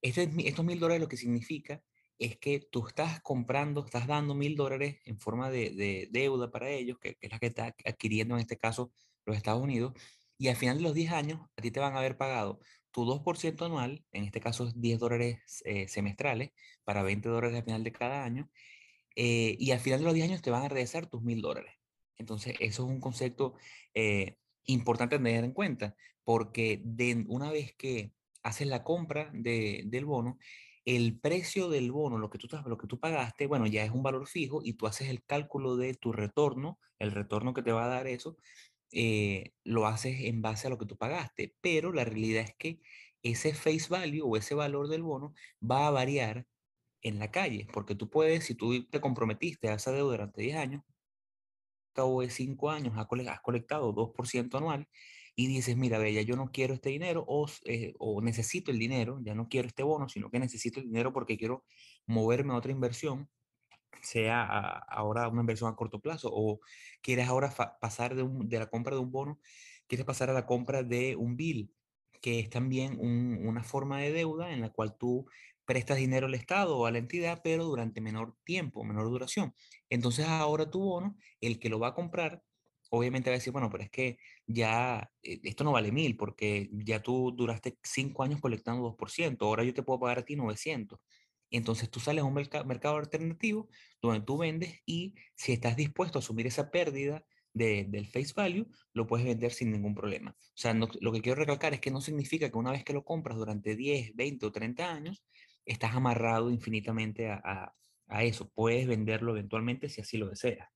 Esto 0.00 0.20
es, 0.20 0.30
estos 0.38 0.64
mil 0.64 0.78
dólares 0.78 1.00
lo 1.00 1.08
que 1.08 1.16
significa 1.16 1.82
es 2.18 2.36
que 2.38 2.60
tú 2.70 2.86
estás 2.86 3.20
comprando, 3.22 3.84
estás 3.84 4.06
dando 4.06 4.34
mil 4.34 4.56
dólares 4.56 4.98
en 5.04 5.18
forma 5.18 5.50
de, 5.50 5.70
de, 5.70 6.08
deuda 6.10 6.50
para 6.50 6.70
ellos, 6.70 6.98
que, 7.00 7.14
que, 7.16 7.26
es 7.26 7.32
la 7.32 7.38
que 7.38 7.46
está 7.46 7.74
adquiriendo 7.84 8.34
en 8.34 8.40
este 8.40 8.56
caso 8.56 8.92
los 9.24 9.36
Estados 9.36 9.62
Unidos, 9.62 9.92
y 10.38 10.48
al 10.48 10.56
final 10.56 10.78
de 10.78 10.82
los 10.82 10.94
10 10.94 11.12
años 11.12 11.40
a 11.56 11.62
ti 11.62 11.70
te 11.70 11.80
van 11.80 11.94
a 11.94 11.98
haber 11.98 12.16
pagado 12.16 12.60
tu 12.90 13.04
2% 13.04 13.66
anual, 13.66 14.04
en 14.12 14.24
este 14.24 14.40
caso 14.40 14.66
es 14.66 14.80
10 14.80 14.98
dólares 14.98 15.62
eh, 15.66 15.86
semestrales, 15.88 16.50
para 16.84 17.02
20 17.02 17.28
dólares 17.28 17.56
al 17.58 17.64
final 17.64 17.84
de 17.84 17.92
cada 17.92 18.24
año, 18.24 18.50
eh, 19.16 19.56
y 19.58 19.70
al 19.72 19.80
final 19.80 20.00
de 20.00 20.04
los 20.06 20.14
10 20.14 20.28
años 20.28 20.42
te 20.42 20.50
van 20.50 20.64
a 20.64 20.68
regresar 20.68 21.06
tus 21.06 21.22
mil 21.22 21.42
dólares. 21.42 21.74
Entonces, 22.16 22.54
eso 22.60 22.84
es 22.84 22.90
un 22.90 23.00
concepto 23.00 23.54
eh, 23.94 24.36
importante 24.64 25.18
tener 25.18 25.44
en 25.44 25.52
cuenta, 25.52 25.94
porque 26.24 26.80
de, 26.84 27.24
una 27.28 27.50
vez 27.50 27.74
que 27.76 28.12
haces 28.42 28.66
la 28.66 28.82
compra 28.82 29.30
de, 29.34 29.82
del 29.86 30.06
bono, 30.06 30.38
el 30.86 31.18
precio 31.18 31.68
del 31.68 31.92
bono, 31.92 32.18
lo 32.18 32.30
que, 32.30 32.38
tú, 32.38 32.48
lo 32.64 32.78
que 32.78 32.86
tú 32.86 33.00
pagaste, 33.00 33.46
bueno, 33.46 33.66
ya 33.66 33.84
es 33.84 33.90
un 33.90 34.02
valor 34.02 34.26
fijo 34.28 34.60
y 34.64 34.74
tú 34.74 34.86
haces 34.86 35.08
el 35.10 35.24
cálculo 35.24 35.76
de 35.76 35.94
tu 35.94 36.12
retorno, 36.12 36.78
el 36.98 37.12
retorno 37.12 37.54
que 37.54 37.62
te 37.62 37.72
va 37.72 37.84
a 37.84 37.88
dar 37.88 38.06
eso, 38.06 38.38
eh, 38.92 39.52
lo 39.64 39.86
haces 39.86 40.22
en 40.22 40.42
base 40.42 40.68
a 40.68 40.70
lo 40.70 40.78
que 40.78 40.86
tú 40.86 40.96
pagaste, 40.96 41.54
pero 41.60 41.92
la 41.92 42.04
realidad 42.04 42.44
es 42.44 42.54
que 42.56 42.80
ese 43.22 43.52
face 43.54 43.88
value 43.90 44.22
o 44.22 44.36
ese 44.36 44.54
valor 44.54 44.88
del 44.88 45.02
bono 45.02 45.34
va 45.60 45.88
a 45.88 45.90
variar 45.90 46.46
en 47.02 47.18
la 47.18 47.30
calle, 47.32 47.66
porque 47.72 47.96
tú 47.96 48.08
puedes, 48.08 48.44
si 48.44 48.54
tú 48.54 48.86
te 48.88 49.00
comprometiste 49.00 49.68
a 49.68 49.74
esa 49.74 49.92
deuda 49.92 50.12
durante 50.12 50.42
10 50.42 50.56
años, 50.56 50.82
cabo 51.96 52.20
de 52.20 52.30
5 52.30 52.70
años 52.70 52.94
has 52.96 53.06
colectado 53.40 53.92
2% 53.92 54.58
anual 54.58 54.86
y 55.38 55.46
dices, 55.48 55.76
mira, 55.76 55.98
Bella, 55.98 56.22
yo 56.22 56.34
no 56.34 56.50
quiero 56.50 56.74
este 56.74 56.88
dinero 56.88 57.22
o, 57.28 57.46
eh, 57.66 57.94
o 57.98 58.22
necesito 58.22 58.70
el 58.70 58.78
dinero, 58.78 59.20
ya 59.22 59.34
no 59.34 59.48
quiero 59.48 59.68
este 59.68 59.82
bono, 59.82 60.08
sino 60.08 60.30
que 60.30 60.38
necesito 60.38 60.80
el 60.80 60.86
dinero 60.86 61.12
porque 61.12 61.36
quiero 61.36 61.64
moverme 62.06 62.54
a 62.54 62.56
otra 62.56 62.72
inversión, 62.72 63.28
sea 64.00 64.44
ahora 64.88 65.28
una 65.28 65.42
inversión 65.42 65.70
a 65.70 65.76
corto 65.76 66.00
plazo 66.00 66.30
o 66.32 66.60
quieres 67.02 67.28
ahora 67.28 67.52
pasar 67.80 68.14
de, 68.14 68.22
un, 68.22 68.48
de, 68.48 68.58
la 68.58 68.66
compra 68.68 68.94
de 68.94 69.02
un 69.02 69.12
bono, 69.12 69.38
quieres 69.86 70.06
pasar 70.06 70.30
a 70.30 70.32
la 70.32 70.46
compra 70.46 70.82
de 70.82 71.16
un 71.16 71.36
bill, 71.36 71.70
que 72.22 72.40
es 72.40 72.48
también 72.48 72.98
un, 72.98 73.46
una 73.46 73.62
forma 73.62 73.98
de 73.98 74.12
deuda 74.12 74.52
en 74.52 74.62
la 74.62 74.70
cual 74.70 74.96
tú 74.96 75.26
prestas 75.66 75.98
dinero 75.98 76.28
al 76.28 76.34
Estado 76.34 76.78
o 76.78 76.86
a 76.86 76.90
la 76.90 76.98
entidad, 76.98 77.42
pero 77.44 77.64
durante 77.64 78.00
menor 78.00 78.36
tiempo, 78.44 78.84
menor 78.84 79.10
duración. 79.10 79.54
Entonces 79.90 80.26
ahora 80.26 80.70
tu 80.70 80.80
bono, 80.80 81.16
el 81.42 81.58
que 81.58 81.68
lo 81.68 81.78
va 81.78 81.88
a 81.88 81.94
comprar, 81.94 82.42
obviamente 82.90 83.30
va 83.30 83.34
a 83.34 83.38
decir, 83.38 83.52
bueno, 83.52 83.70
pero 83.70 83.84
es 83.84 83.90
que 83.90 84.18
ya 84.46 85.10
eh, 85.22 85.40
esto 85.44 85.64
no 85.64 85.72
vale 85.72 85.92
mil 85.92 86.16
porque 86.16 86.68
ya 86.72 87.02
tú 87.02 87.32
duraste 87.36 87.78
cinco 87.82 88.22
años 88.22 88.40
colectando 88.40 88.82
2%, 88.82 89.46
ahora 89.46 89.64
yo 89.64 89.74
te 89.74 89.82
puedo 89.82 90.00
pagar 90.00 90.18
a 90.18 90.24
ti 90.24 90.36
900. 90.36 90.98
Entonces 91.50 91.90
tú 91.90 92.00
sales 92.00 92.22
a 92.22 92.26
un 92.26 92.34
mercado 92.34 92.96
alternativo 92.96 93.68
donde 94.02 94.20
tú 94.20 94.38
vendes 94.38 94.80
y 94.84 95.14
si 95.36 95.52
estás 95.52 95.76
dispuesto 95.76 96.18
a 96.18 96.20
asumir 96.20 96.46
esa 96.46 96.70
pérdida 96.70 97.24
de, 97.52 97.84
del 97.88 98.06
face 98.06 98.32
value, 98.34 98.66
lo 98.92 99.06
puedes 99.06 99.26
vender 99.26 99.52
sin 99.52 99.70
ningún 99.70 99.94
problema. 99.94 100.32
O 100.32 100.56
sea, 100.56 100.74
lo 100.74 101.12
que 101.12 101.22
quiero 101.22 101.38
recalcar 101.38 101.72
es 101.72 101.80
que 101.80 101.90
no 101.90 102.00
significa 102.00 102.50
que 102.50 102.58
una 102.58 102.72
vez 102.72 102.84
que 102.84 102.92
lo 102.92 103.04
compras 103.04 103.38
durante 103.38 103.76
10, 103.76 104.14
20 104.14 104.46
o 104.46 104.52
30 104.52 104.92
años, 104.92 105.24
estás 105.64 105.94
amarrado 105.94 106.50
infinitamente 106.50 107.30
a, 107.30 107.40
a, 107.42 107.74
a 108.08 108.24
eso. 108.24 108.50
Puedes 108.50 108.86
venderlo 108.86 109.32
eventualmente 109.32 109.88
si 109.88 110.00
así 110.00 110.18
lo 110.18 110.28
deseas. 110.28 110.68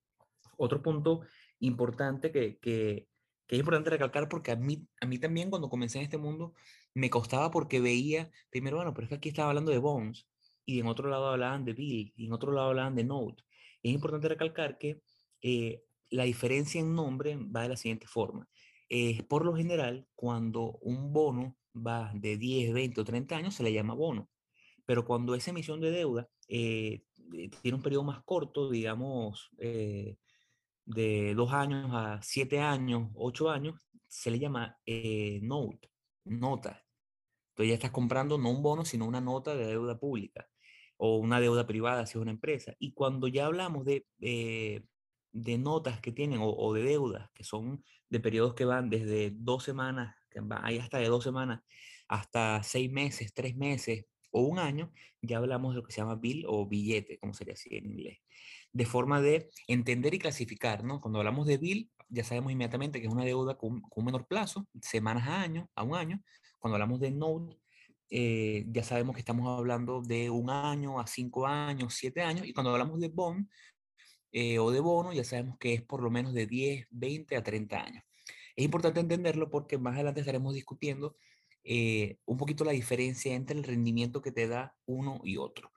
Otro 0.56 0.82
punto 0.82 1.22
importante 1.60 2.32
que, 2.32 2.58
que, 2.58 3.08
que, 3.46 3.56
es 3.56 3.60
importante 3.60 3.90
recalcar 3.90 4.28
porque 4.28 4.50
a 4.52 4.56
mí, 4.56 4.86
a 5.00 5.06
mí 5.06 5.18
también 5.18 5.50
cuando 5.50 5.68
comencé 5.68 5.98
en 5.98 6.04
este 6.04 6.18
mundo 6.18 6.54
me 6.94 7.10
costaba 7.10 7.50
porque 7.50 7.80
veía, 7.80 8.30
primero, 8.50 8.76
bueno, 8.76 8.94
pero 8.94 9.04
es 9.04 9.08
que 9.10 9.14
aquí 9.16 9.28
estaba 9.28 9.50
hablando 9.50 9.70
de 9.70 9.78
Bones 9.78 10.26
y 10.64 10.80
en 10.80 10.86
otro 10.86 11.08
lado 11.08 11.28
hablaban 11.28 11.64
de 11.64 11.72
Bill 11.72 12.12
y 12.16 12.26
en 12.26 12.32
otro 12.32 12.52
lado 12.52 12.68
hablaban 12.70 12.94
de 12.94 13.04
Note. 13.04 13.44
Es 13.82 13.92
importante 13.92 14.28
recalcar 14.28 14.78
que 14.78 15.00
eh, 15.42 15.82
la 16.10 16.24
diferencia 16.24 16.80
en 16.80 16.94
nombre 16.94 17.36
va 17.36 17.62
de 17.62 17.70
la 17.70 17.76
siguiente 17.76 18.06
forma. 18.06 18.48
Eh, 18.88 19.22
por 19.24 19.44
lo 19.44 19.54
general, 19.54 20.06
cuando 20.14 20.78
un 20.82 21.12
bono 21.12 21.56
va 21.74 22.12
de 22.14 22.36
10, 22.36 22.72
20 22.72 23.00
o 23.00 23.04
30 23.04 23.36
años, 23.36 23.54
se 23.54 23.62
le 23.62 23.72
llama 23.72 23.94
bono. 23.94 24.28
Pero 24.84 25.04
cuando 25.04 25.34
esa 25.34 25.50
emisión 25.50 25.80
de 25.80 25.92
deuda 25.92 26.28
eh, 26.48 27.04
tiene 27.62 27.76
un 27.76 27.82
periodo 27.82 28.04
más 28.04 28.22
corto, 28.24 28.70
digamos, 28.70 29.50
eh, 29.58 30.16
de 30.90 31.34
dos 31.34 31.52
años 31.52 31.90
a 31.92 32.20
siete 32.22 32.60
años, 32.60 33.10
ocho 33.14 33.50
años, 33.50 33.88
se 34.08 34.30
le 34.30 34.38
llama 34.38 34.76
eh, 34.84 35.40
note, 35.42 35.90
nota. 36.24 36.84
Entonces 37.50 37.68
ya 37.68 37.74
estás 37.74 37.90
comprando 37.90 38.38
no 38.38 38.50
un 38.50 38.62
bono, 38.62 38.84
sino 38.84 39.06
una 39.06 39.20
nota 39.20 39.54
de 39.54 39.66
deuda 39.66 39.98
pública 39.98 40.48
o 40.96 41.16
una 41.16 41.40
deuda 41.40 41.66
privada 41.66 42.06
si 42.06 42.18
es 42.18 42.22
una 42.22 42.32
empresa. 42.32 42.74
Y 42.78 42.92
cuando 42.92 43.28
ya 43.28 43.46
hablamos 43.46 43.84
de, 43.84 44.06
eh, 44.20 44.82
de 45.32 45.58
notas 45.58 46.00
que 46.00 46.12
tienen 46.12 46.40
o, 46.42 46.72
de 46.74 46.82
deudas, 46.82 47.30
que 47.34 47.44
son 47.44 47.84
de 48.08 48.20
periodos 48.20 48.54
que 48.54 48.64
van 48.64 48.90
desde 48.90 49.30
dos 49.30 49.62
semanas, 49.62 50.16
que 50.28 50.40
hay 50.62 50.78
hasta 50.78 50.98
de 50.98 51.08
dos 51.08 51.24
semanas, 51.24 51.62
hasta 52.08 52.62
seis 52.64 52.90
meses, 52.90 53.32
tres 53.32 53.56
meses 53.56 54.06
o 54.30 54.42
un 54.42 54.58
año, 54.58 54.92
ya 55.22 55.38
hablamos 55.38 55.72
de 55.72 55.80
lo 55.80 55.86
que 55.86 55.92
se 55.92 56.00
llama 56.00 56.16
bill 56.16 56.44
o 56.48 56.66
billete, 56.66 57.18
como 57.18 57.34
sería 57.34 57.54
así 57.54 57.74
en 57.76 57.86
inglés. 57.86 58.18
De 58.72 58.86
forma 58.86 59.20
de 59.20 59.50
entender 59.66 60.14
y 60.14 60.18
clasificar, 60.18 60.84
¿no? 60.84 61.00
Cuando 61.00 61.18
hablamos 61.18 61.46
de 61.46 61.58
bill, 61.58 61.90
ya 62.08 62.24
sabemos 62.24 62.52
inmediatamente 62.52 63.00
que 63.00 63.06
es 63.06 63.12
una 63.12 63.24
deuda 63.24 63.56
con, 63.56 63.82
un 63.94 64.04
menor 64.04 64.26
plazo, 64.26 64.66
semanas 64.80 65.26
a 65.28 65.42
año, 65.42 65.70
a 65.74 65.82
un 65.82 65.94
año. 65.94 66.22
Cuando 66.58 66.76
hablamos 66.76 67.00
de 67.00 67.10
note, 67.10 67.56
eh, 68.10 68.64
ya 68.68 68.82
sabemos 68.82 69.14
que 69.14 69.20
estamos 69.20 69.46
hablando 69.58 70.02
de 70.02 70.30
un 70.30 70.50
año 70.50 71.00
a 71.00 71.06
cinco 71.06 71.46
años, 71.46 71.94
siete 71.94 72.22
años. 72.22 72.46
Y 72.46 72.52
cuando 72.52 72.70
hablamos 72.72 73.00
de 73.00 73.08
bond, 73.08 73.46
eh, 74.32 74.58
o 74.58 74.70
de 74.70 74.80
bono, 74.80 75.12
ya 75.12 75.24
sabemos 75.24 75.58
que 75.58 75.74
es 75.74 75.82
por 75.82 76.02
lo 76.02 76.10
menos 76.10 76.32
de 76.34 76.46
10, 76.46 76.86
20 76.90 77.36
a 77.36 77.42
30 77.42 77.82
años. 77.82 78.04
Es 78.54 78.64
importante 78.64 79.00
entenderlo 79.00 79.50
porque 79.50 79.78
más 79.78 79.94
adelante 79.94 80.20
estaremos 80.20 80.54
discutiendo 80.54 81.16
eh, 81.64 82.18
un 82.24 82.36
poquito 82.36 82.64
la 82.64 82.72
diferencia 82.72 83.34
entre 83.34 83.56
el 83.56 83.64
rendimiento 83.64 84.22
que 84.22 84.32
te 84.32 84.48
da 84.48 84.74
uno 84.86 85.20
y 85.24 85.36
otro. 85.36 85.70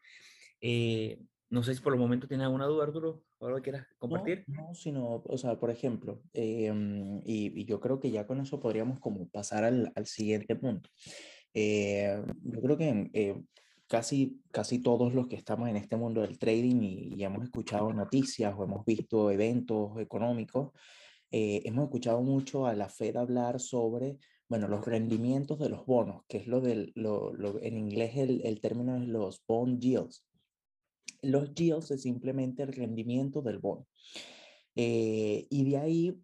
Eh, 0.61 1.19
no 1.49 1.63
sé 1.63 1.75
si 1.75 1.81
por 1.81 1.93
el 1.93 1.99
momento 1.99 2.27
tienes 2.27 2.45
alguna 2.45 2.65
duda, 2.65 2.85
Arturo, 2.85 3.23
o 3.37 3.45
algo 3.45 3.57
que 3.57 3.63
quieras 3.63 3.87
compartir. 3.97 4.43
No, 4.47 4.69
no, 4.69 4.75
sino, 4.75 5.23
o 5.25 5.37
sea, 5.37 5.59
por 5.59 5.69
ejemplo, 5.69 6.23
em, 6.33 7.21
y, 7.25 7.65
yo 7.65 7.79
creo 7.79 7.99
que 7.99 8.09
ya 8.09 8.25
con 8.25 8.39
eso 8.39 8.59
podríamos 8.59 8.99
como 8.99 9.27
pasar 9.29 9.63
al, 9.63 9.91
al 9.95 10.05
siguiente 10.07 10.55
punto. 10.55 10.89
yo 11.53 12.61
creo 12.61 12.77
que 12.77 13.43
casi, 13.93 14.41
casi 14.49 14.79
todos 14.79 15.13
los 15.13 15.27
que 15.27 15.35
estamos 15.35 15.69
en 15.69 15.77
este 15.77 15.95
mundo 15.95 16.21
del 16.21 16.39
trading 16.39 16.81
y, 16.81 17.23
hemos 17.23 17.43
escuchado 17.43 17.93
noticias 17.93 18.51
o 18.57 18.63
hemos 18.63 18.83
visto 18.85 19.29
eventos 19.29 19.99
económicos, 19.99 20.71
eh, 21.29 21.61
hemos 21.65 21.85
escuchado 21.85 22.21
mucho 22.23 22.65
a 22.65 22.73
la 22.73 22.89
Fed 22.89 23.15
hablar 23.17 23.59
sobre, 23.59 24.17
bueno, 24.47 24.67
los 24.67 24.85
rendimientos 24.85 25.59
de 25.59 25.69
los 25.69 25.85
bonos, 25.85 26.23
que 26.27 26.37
es 26.37 26.47
lo 26.47 26.61
del, 26.61 26.91
lo, 26.95 27.33
en 27.61 27.77
inglés 27.77 28.17
el, 28.17 28.41
el 28.45 28.61
término 28.61 28.95
es 28.97 29.07
los 29.07 29.43
bond 29.47 29.79
yields. 29.79 30.25
Los 31.21 31.53
yields 31.53 31.91
es 31.91 32.01
simplemente 32.03 32.63
el 32.63 32.73
rendimiento 32.73 33.41
del 33.41 33.59
bono. 33.59 33.87
Eh, 34.75 35.47
y 35.49 35.69
de 35.69 35.77
ahí 35.77 36.21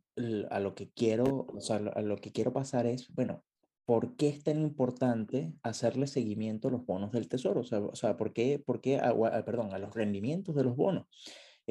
a 0.50 0.60
lo 0.60 0.76
que 0.76 0.90
quiero, 0.92 1.48
o 1.48 1.62
sea, 1.62 1.78
a 1.78 2.02
lo 2.02 2.18
que 2.18 2.32
quiero 2.32 2.52
pasar 2.52 2.86
es, 2.86 3.14
bueno, 3.14 3.44
¿por 3.86 4.16
qué 4.16 4.30
es 4.30 4.44
tan 4.44 4.62
importante 4.62 5.54
hacerle 5.64 6.08
seguimiento 6.08 6.68
a 6.68 6.72
los 6.72 6.86
bonos 6.86 7.12
del 7.12 7.28
tesoro? 7.28 7.62
O 7.62 7.64
sea, 7.64 7.80
o 7.80 8.18
¿por 8.18 8.34
qué, 8.34 8.60
por 8.60 8.82
qué 8.82 9.00
perdón, 9.46 9.74
a 9.74 9.80
los 9.80 9.94
rendimientos 9.96 10.56
de 10.56 10.64
los 10.64 10.76
bonos? 10.76 11.08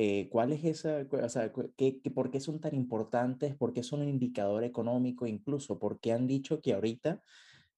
Eh, 0.00 0.28
¿Cuál 0.30 0.52
es 0.52 0.64
esa, 0.64 1.04
o 1.10 1.28
sea, 1.28 1.52
qué, 1.76 2.00
por 2.14 2.30
qué 2.30 2.38
son 2.38 2.60
tan 2.60 2.72
importantes? 2.72 3.56
¿Por 3.56 3.72
qué 3.72 3.82
son 3.82 4.02
un 4.02 4.08
indicador 4.08 4.62
económico? 4.62 5.26
Incluso, 5.26 5.80
¿por 5.80 5.98
qué 5.98 6.12
han 6.12 6.28
dicho 6.28 6.62
que 6.62 6.72
ahorita, 6.72 7.20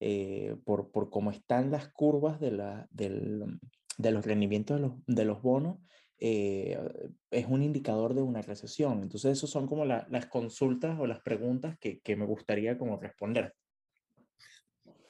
eh, 0.00 0.54
por, 0.66 0.90
por 0.90 1.08
cómo 1.08 1.30
están 1.30 1.70
las 1.70 1.88
curvas 1.88 2.38
de, 2.38 2.50
la, 2.50 2.86
del, 2.90 3.58
de 3.96 4.10
los 4.10 4.26
rendimientos 4.26 4.76
de 4.76 4.86
los, 4.86 4.92
de 5.06 5.24
los 5.24 5.40
bonos, 5.40 5.78
eh, 6.18 6.78
es 7.30 7.46
un 7.46 7.62
indicador 7.62 8.12
de 8.12 8.20
una 8.20 8.42
recesión? 8.42 9.00
Entonces, 9.00 9.38
esas 9.38 9.48
son 9.48 9.66
como 9.66 9.86
las 9.86 10.26
consultas 10.26 11.00
o 11.00 11.06
las 11.06 11.22
preguntas 11.22 11.78
que, 11.78 12.00
que 12.00 12.16
me 12.16 12.26
gustaría 12.26 12.76
como 12.76 12.98
responder. 12.98 13.54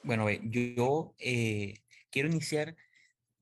Bueno, 0.05 0.29
yo 0.29 1.13
eh, 1.19 1.73
quiero 2.09 2.29
iniciar 2.29 2.77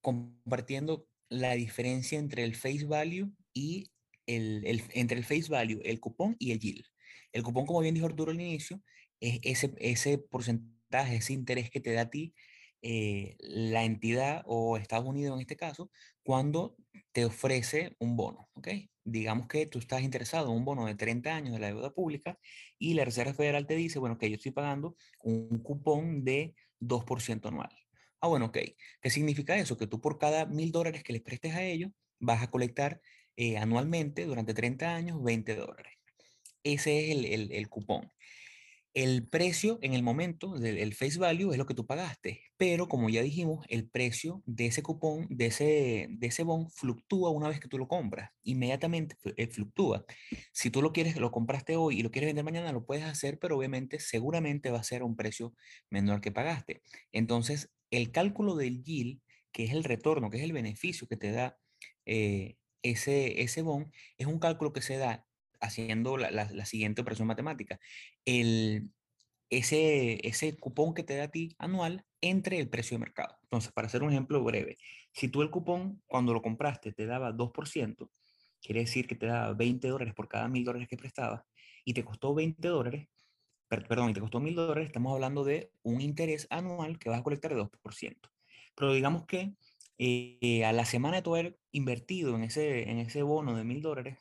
compartiendo 0.01 1.05
la 1.29 1.53
diferencia 1.53 2.17
entre 2.17 2.43
el 2.43 2.55
face 2.55 2.87
value 2.87 3.31
y 3.59 3.91
el, 4.25 4.83
entre 4.93 5.17
el 5.17 5.25
face 5.25 5.49
value, 5.49 5.81
el 5.83 5.99
cupón 5.99 6.35
y 6.39 6.51
el 6.51 6.59
yield. 6.59 6.85
El 7.33 7.43
cupón, 7.43 7.65
como 7.65 7.81
bien 7.81 7.93
dijo 7.93 8.05
Arturo 8.05 8.31
al 8.31 8.39
inicio, 8.39 8.81
es 9.19 9.39
ese, 9.43 9.73
ese 9.79 10.17
porcentaje, 10.17 11.17
ese 11.17 11.33
interés 11.33 11.69
que 11.69 11.81
te 11.81 11.91
da 11.91 12.01
a 12.01 12.09
ti 12.09 12.33
eh, 12.81 13.35
la 13.39 13.83
entidad 13.83 14.43
o 14.45 14.77
Estados 14.77 15.05
Unidos 15.05 15.35
en 15.35 15.41
este 15.41 15.57
caso, 15.57 15.91
cuando 16.23 16.77
te 17.11 17.25
ofrece 17.25 17.95
un 17.99 18.15
bono, 18.15 18.49
¿ok? 18.53 18.69
Digamos 19.03 19.47
que 19.47 19.65
tú 19.65 19.79
estás 19.79 20.01
interesado 20.03 20.47
en 20.51 20.57
un 20.57 20.65
bono 20.65 20.85
de 20.85 20.95
30 20.95 21.35
años 21.35 21.53
de 21.53 21.59
la 21.59 21.67
deuda 21.67 21.93
pública 21.93 22.39
y 22.77 22.93
la 22.93 23.03
Reserva 23.03 23.33
Federal 23.33 23.67
te 23.67 23.75
dice, 23.75 23.99
bueno, 23.99 24.17
que 24.17 24.29
yo 24.29 24.35
estoy 24.35 24.51
pagando 24.51 24.95
un 25.21 25.59
cupón 25.59 26.23
de 26.23 26.55
2% 26.79 27.49
anual. 27.49 27.71
Ah, 28.21 28.27
bueno, 28.27 28.45
ok. 28.47 28.57
¿Qué 29.01 29.09
significa 29.09 29.57
eso? 29.57 29.77
Que 29.77 29.87
tú 29.87 29.99
por 29.99 30.17
cada 30.17 30.45
mil 30.45 30.71
dólares 30.71 31.03
que 31.03 31.13
les 31.13 31.21
prestes 31.21 31.55
a 31.55 31.63
ellos, 31.63 31.91
vas 32.19 32.43
a 32.43 32.49
colectar 32.49 33.01
eh, 33.41 33.55
anualmente 33.57 34.25
durante 34.25 34.53
30 34.53 34.93
años 34.93 35.23
20 35.23 35.55
dólares. 35.55 35.93
Ese 36.61 37.05
es 37.05 37.15
el, 37.15 37.53
el, 37.53 37.69
cupón. 37.69 38.11
El 38.93 39.29
precio 39.29 39.79
en 39.81 39.93
el 39.93 40.03
momento 40.03 40.59
del 40.59 40.93
face 40.93 41.17
value 41.17 41.53
es 41.53 41.57
lo 41.57 41.65
que 41.65 41.73
tú 41.73 41.85
pagaste, 41.85 42.41
pero 42.57 42.89
como 42.89 43.09
ya 43.09 43.21
dijimos, 43.21 43.65
el 43.69 43.87
precio 43.87 44.43
de 44.45 44.65
ese 44.65 44.83
cupón, 44.83 45.25
de 45.29 45.45
ese, 45.45 46.07
de 46.09 46.27
ese 46.27 46.43
bon, 46.43 46.69
fluctúa 46.69 47.29
una 47.29 47.47
vez 47.47 47.61
que 47.61 47.69
tú 47.69 47.77
lo 47.77 47.87
compras. 47.87 48.29
Inmediatamente 48.43 49.15
eh, 49.37 49.47
fluctúa. 49.47 50.03
Si 50.51 50.69
tú 50.69 50.81
lo 50.81 50.91
quieres, 50.91 51.15
lo 51.15 51.31
compraste 51.31 51.77
hoy 51.77 51.99
y 51.99 52.03
lo 52.03 52.11
quieres 52.11 52.27
vender 52.27 52.43
mañana, 52.43 52.73
lo 52.73 52.85
puedes 52.85 53.05
hacer, 53.05 53.39
pero 53.39 53.55
obviamente 53.57 54.01
seguramente 54.01 54.69
va 54.69 54.79
a 54.79 54.83
ser 54.83 55.01
un 55.01 55.15
precio 55.15 55.53
menor 55.89 56.19
que 56.19 56.33
pagaste. 56.33 56.81
Entonces, 57.13 57.71
el 57.89 58.11
cálculo 58.11 58.57
del 58.57 58.83
yield, 58.83 59.21
que 59.53 59.63
es 59.63 59.71
el 59.71 59.85
retorno, 59.85 60.29
que 60.29 60.39
es 60.39 60.43
el 60.43 60.51
beneficio 60.51 61.07
que 61.07 61.15
te 61.15 61.31
da 61.31 61.57
eh, 62.05 62.57
ese, 62.81 63.41
ese 63.41 63.63
es 64.17 64.27
un 64.27 64.39
cálculo 64.39 64.73
que 64.73 64.81
se 64.81 64.97
da 64.97 65.25
haciendo 65.61 66.17
la, 66.17 66.65
siguiente 66.65 67.01
operación 67.01 67.27
matemática. 67.27 67.79
El, 68.25 68.91
ese, 69.49 70.25
ese 70.27 70.57
cupón 70.57 70.93
que 70.93 71.03
te 71.03 71.17
da 71.17 71.25
a 71.25 71.31
ti 71.31 71.55
anual 71.57 72.05
entre 72.21 72.59
el 72.59 72.69
precio 72.69 72.95
de 72.95 72.99
mercado. 72.99 73.37
Entonces, 73.43 73.71
para 73.71 73.87
hacer 73.87 74.03
un 74.03 74.11
ejemplo 74.11 74.43
breve, 74.43 74.77
si 75.13 75.27
tú 75.27 75.41
el 75.41 75.49
cupón 75.49 76.01
cuando 76.07 76.33
lo 76.33 76.41
compraste 76.41 76.91
te 76.93 77.05
daba 77.05 77.31
2%, 77.31 78.09
quiere 78.61 78.81
decir 78.81 79.07
que 79.07 79.15
te 79.15 79.25
daba 79.25 79.53
20 79.53 79.87
dólares 79.87 80.13
por 80.13 80.27
cada 80.27 80.47
mil 80.47 80.63
dólares 80.63 80.87
que 80.87 80.97
prestabas 80.97 81.43
y 81.83 81.93
te 81.93 82.03
costó 82.03 82.33
20 82.33 82.67
dólares, 82.67 83.07
perdón, 83.67 84.11
y 84.11 84.13
te 84.13 84.19
costó 84.19 84.39
mil 84.39 84.55
dólares, 84.55 84.87
estamos 84.87 85.13
hablando 85.13 85.43
de 85.43 85.71
un 85.83 86.01
interés 86.01 86.47
anual 86.49 86.99
que 86.99 87.09
vas 87.09 87.19
a 87.19 87.23
colectar 87.23 87.53
de 87.53 87.61
2%. 87.61 88.29
Pero 88.75 88.93
digamos 88.93 89.25
que 89.25 89.53
eh, 89.99 90.63
a 90.65 90.73
la 90.73 90.85
semana 90.85 91.17
de 91.17 91.21
tu 91.23 91.35
haber 91.35 91.59
invertido 91.71 92.35
en 92.35 92.43
ese, 92.43 92.89
en 92.89 92.99
ese 92.99 93.21
bono 93.21 93.55
de 93.55 93.63
mil 93.63 93.81
dólares, 93.81 94.17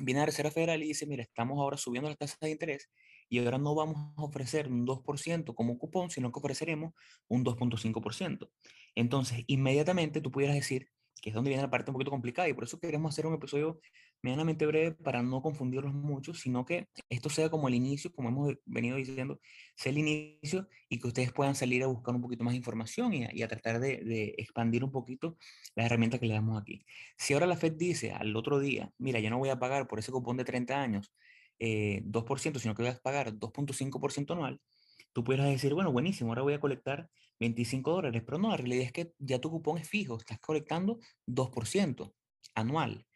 viene 0.00 0.20
la 0.20 0.26
Reserva 0.26 0.50
Federal 0.50 0.82
y 0.82 0.88
dice, 0.88 1.06
mira, 1.06 1.22
estamos 1.22 1.58
ahora 1.58 1.76
subiendo 1.76 2.08
las 2.08 2.18
tasas 2.18 2.40
de 2.40 2.50
interés 2.50 2.90
y 3.28 3.38
ahora 3.38 3.58
no 3.58 3.74
vamos 3.74 3.96
a 4.16 4.22
ofrecer 4.22 4.68
un 4.68 4.86
2% 4.86 5.54
como 5.54 5.78
cupón, 5.78 6.10
sino 6.10 6.32
que 6.32 6.38
ofreceremos 6.38 6.94
un 7.28 7.44
2.5%. 7.44 8.50
Entonces, 8.94 9.44
inmediatamente 9.46 10.20
tú 10.20 10.30
pudieras 10.30 10.56
decir, 10.56 10.88
que 11.20 11.30
es 11.30 11.34
donde 11.34 11.50
viene 11.50 11.62
la 11.62 11.70
parte 11.70 11.90
un 11.90 11.94
poquito 11.94 12.10
complicada 12.10 12.48
y 12.48 12.52
por 12.52 12.64
eso 12.64 12.78
queremos 12.78 13.12
hacer 13.12 13.26
un 13.26 13.34
episodio 13.34 13.80
medianamente 14.22 14.66
breve 14.66 14.92
para 14.92 15.22
no 15.22 15.42
confundirlos 15.42 15.92
mucho, 15.92 16.32
sino 16.32 16.64
que 16.64 16.88
esto 17.08 17.28
sea 17.28 17.50
como 17.50 17.68
el 17.68 17.74
inicio, 17.74 18.12
como 18.12 18.28
hemos 18.28 18.54
venido 18.64 18.96
diciendo, 18.96 19.40
sea 19.74 19.90
el 19.90 19.98
inicio 19.98 20.68
y 20.88 21.00
que 21.00 21.08
ustedes 21.08 21.32
puedan 21.32 21.54
salir 21.54 21.82
a 21.82 21.88
buscar 21.88 22.14
un 22.14 22.22
poquito 22.22 22.44
más 22.44 22.54
información 22.54 23.12
y 23.12 23.42
a, 23.42 23.48
tratar 23.48 23.80
de, 23.80 23.98
de, 23.98 24.34
expandir 24.38 24.84
un 24.84 24.92
poquito 24.92 25.36
las 25.74 25.86
herramientas 25.86 26.20
que 26.20 26.26
le 26.26 26.34
damos 26.34 26.60
aquí. 26.60 26.84
Si 27.16 27.34
ahora 27.34 27.46
la 27.46 27.56
Fed 27.56 27.72
dice 27.72 28.12
al 28.12 28.34
otro 28.36 28.60
día, 28.60 28.90
mira, 28.98 29.18
yo 29.18 29.30
no 29.30 29.38
voy 29.38 29.48
a 29.48 29.58
pagar 29.58 29.88
por 29.88 29.98
ese 29.98 30.12
cupón 30.12 30.36
de 30.36 30.44
30 30.44 30.80
años 30.80 31.12
eh, 31.58 32.02
2%, 32.04 32.58
sino 32.58 32.74
que 32.74 32.82
voy 32.82 32.90
a 32.90 32.98
pagar 32.98 33.32
2.5% 33.34 34.32
anual, 34.32 34.60
tú 35.12 35.24
pudieras 35.24 35.46
decir, 35.48 35.74
bueno, 35.74 35.92
buenísimo, 35.92 36.30
ahora 36.30 36.42
voy 36.42 36.54
a 36.54 36.60
colectar 36.60 37.08
25 37.42 37.90
dólares, 37.90 38.22
pero 38.24 38.38
no, 38.38 38.50
la 38.50 38.56
realidad 38.56 38.84
es 38.84 38.92
que 38.92 39.12
ya 39.18 39.40
tu 39.40 39.50
cupón 39.50 39.78
es 39.78 39.88
fijo, 39.88 40.16
estás 40.16 40.38
colectando 40.38 41.00
2% 41.26 42.14
anual. 42.54 43.06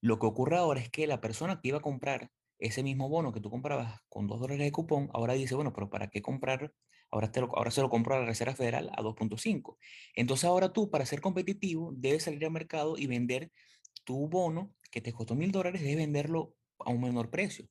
Lo 0.00 0.18
que 0.18 0.26
ocurre 0.26 0.56
ahora 0.56 0.80
es 0.80 0.90
que 0.90 1.06
la 1.06 1.20
persona 1.20 1.60
que 1.60 1.68
iba 1.68 1.78
a 1.78 1.82
comprar 1.82 2.30
ese 2.58 2.82
mismo 2.82 3.08
bono 3.08 3.32
que 3.32 3.40
tú 3.40 3.50
comprabas 3.50 4.00
con 4.08 4.26
2 4.26 4.40
dólares 4.40 4.64
de 4.64 4.72
cupón, 4.72 5.08
ahora 5.12 5.34
dice, 5.34 5.54
bueno, 5.54 5.72
pero 5.72 5.88
¿para 5.88 6.08
qué 6.08 6.20
comprar? 6.20 6.72
Ahora, 7.10 7.30
te 7.30 7.40
ahora 7.40 7.70
se 7.70 7.80
lo 7.80 7.88
compro 7.88 8.16
a 8.16 8.20
la 8.20 8.26
Reserva 8.26 8.54
Federal 8.54 8.90
a 8.96 9.02
2.5. 9.02 9.78
Entonces 10.14 10.44
ahora 10.44 10.72
tú, 10.72 10.90
para 10.90 11.06
ser 11.06 11.20
competitivo, 11.20 11.92
debes 11.96 12.24
salir 12.24 12.44
al 12.44 12.50
mercado 12.50 12.98
y 12.98 13.06
vender 13.06 13.52
tu 14.04 14.28
bono 14.28 14.74
que 14.90 15.00
te 15.00 15.12
costó 15.12 15.36
mil 15.36 15.52
dólares, 15.52 15.82
debes 15.82 15.96
venderlo 15.96 16.54
a 16.80 16.90
un 16.90 17.00
menor 17.00 17.30
precio. 17.30 17.68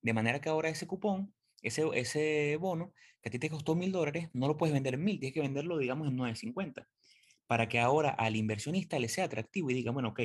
De 0.00 0.14
manera 0.14 0.40
que 0.40 0.48
ahora 0.48 0.70
ese 0.70 0.86
cupón, 0.86 1.34
ese, 1.62 1.84
ese 1.94 2.56
bono 2.56 2.92
que 3.22 3.28
a 3.28 3.32
ti 3.32 3.38
te 3.38 3.50
costó 3.50 3.74
mil 3.74 3.92
dólares, 3.92 4.28
no 4.32 4.46
lo 4.48 4.56
puedes 4.56 4.72
vender 4.72 4.94
en 4.94 5.04
mil, 5.04 5.18
tienes 5.18 5.34
que 5.34 5.40
venderlo, 5.40 5.78
digamos, 5.78 6.08
en 6.08 6.16
950. 6.16 6.88
Para 7.46 7.68
que 7.68 7.80
ahora 7.80 8.10
al 8.10 8.36
inversionista 8.36 8.98
le 8.98 9.08
sea 9.08 9.24
atractivo 9.24 9.70
y 9.70 9.74
diga, 9.74 9.90
bueno, 9.90 10.10
ok, 10.10 10.20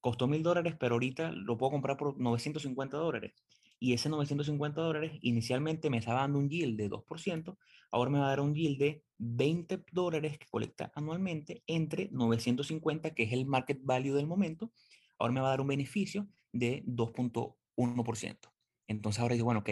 costó 0.00 0.28
mil 0.28 0.42
dólares, 0.42 0.74
pero 0.78 0.94
ahorita 0.94 1.32
lo 1.32 1.56
puedo 1.56 1.72
comprar 1.72 1.96
por 1.96 2.18
950 2.18 2.96
dólares. 2.96 3.32
Y 3.80 3.92
ese 3.92 4.08
950 4.08 4.80
dólares 4.80 5.12
inicialmente 5.22 5.88
me 5.90 5.98
estaba 5.98 6.20
dando 6.20 6.38
un 6.38 6.50
yield 6.50 6.76
de 6.76 6.90
2%, 6.90 7.56
ahora 7.90 8.10
me 8.10 8.18
va 8.18 8.26
a 8.26 8.30
dar 8.30 8.40
un 8.40 8.54
yield 8.54 8.78
de 8.78 9.02
20 9.18 9.84
dólares 9.92 10.38
que 10.38 10.46
colecta 10.50 10.92
anualmente 10.94 11.62
entre 11.66 12.08
950, 12.10 13.14
que 13.14 13.22
es 13.22 13.32
el 13.32 13.46
market 13.46 13.78
value 13.82 14.14
del 14.14 14.26
momento, 14.26 14.72
ahora 15.18 15.32
me 15.32 15.40
va 15.40 15.48
a 15.48 15.50
dar 15.50 15.60
un 15.60 15.68
beneficio 15.68 16.28
de 16.52 16.82
2.1 16.86 17.54
1%. 17.78 18.52
Entonces 18.88 19.20
ahora 19.20 19.34
digo, 19.34 19.46
bueno, 19.46 19.60
ok, 19.60 19.70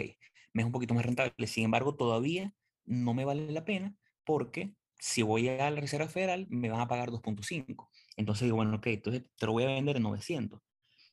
me 0.57 0.63
es 0.63 0.65
un 0.65 0.71
poquito 0.71 0.95
más 0.95 1.05
rentable. 1.05 1.45
Sin 1.45 1.65
embargo, 1.65 1.95
todavía 1.95 2.51
no 2.83 3.13
me 3.13 3.25
vale 3.25 3.51
la 3.51 3.63
pena 3.63 3.95
porque 4.25 4.73
si 4.99 5.21
voy 5.21 5.49
a 5.49 5.69
la 5.69 5.79
Reserva 5.79 6.07
Federal 6.07 6.47
me 6.49 6.69
van 6.69 6.81
a 6.81 6.87
pagar 6.87 7.11
2.5. 7.11 7.89
Entonces 8.15 8.45
digo, 8.45 8.55
bueno, 8.55 8.75
ok, 8.77 8.87
entonces 8.87 9.23
te 9.37 9.45
lo 9.45 9.51
voy 9.51 9.65
a 9.65 9.67
vender 9.67 9.97
en 9.97 10.03
900. 10.03 10.59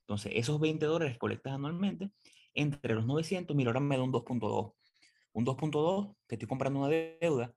Entonces, 0.00 0.32
esos 0.34 0.58
20 0.60 0.86
dólares 0.86 1.18
colectas 1.18 1.52
anualmente, 1.52 2.10
entre 2.54 2.94
los 2.94 3.04
900, 3.04 3.54
mira, 3.54 3.68
ahora 3.68 3.80
me 3.80 3.98
da 3.98 4.02
un 4.02 4.12
2.2. 4.12 4.72
Un 5.34 5.44
2.2, 5.44 6.16
te 6.26 6.36
estoy 6.36 6.48
comprando 6.48 6.80
una 6.80 6.88
deuda 6.88 7.52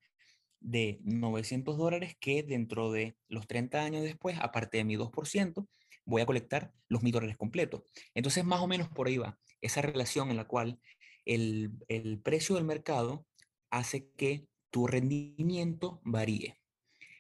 de 0.59 0.99
900 1.03 1.77
dólares 1.77 2.17
que 2.19 2.43
dentro 2.43 2.91
de 2.91 3.15
los 3.29 3.47
30 3.47 3.81
años 3.81 4.03
después, 4.03 4.37
aparte 4.41 4.77
de 4.77 4.83
mi 4.83 4.97
2%, 4.97 5.67
voy 6.05 6.21
a 6.21 6.25
colectar 6.25 6.73
los 6.89 7.01
1000 7.01 7.13
dólares 7.13 7.37
completos. 7.37 7.83
Entonces, 8.13 8.43
más 8.43 8.59
o 8.59 8.67
menos 8.67 8.89
por 8.89 9.07
ahí 9.07 9.17
va 9.17 9.39
esa 9.61 9.81
relación 9.81 10.29
en 10.29 10.37
la 10.37 10.47
cual 10.47 10.79
el, 11.27 11.71
el 11.87 12.19
precio 12.19 12.55
del 12.55 12.65
mercado 12.65 13.25
hace 13.69 14.09
que 14.17 14.47
tu 14.69 14.87
rendimiento 14.87 16.01
varíe. 16.03 16.59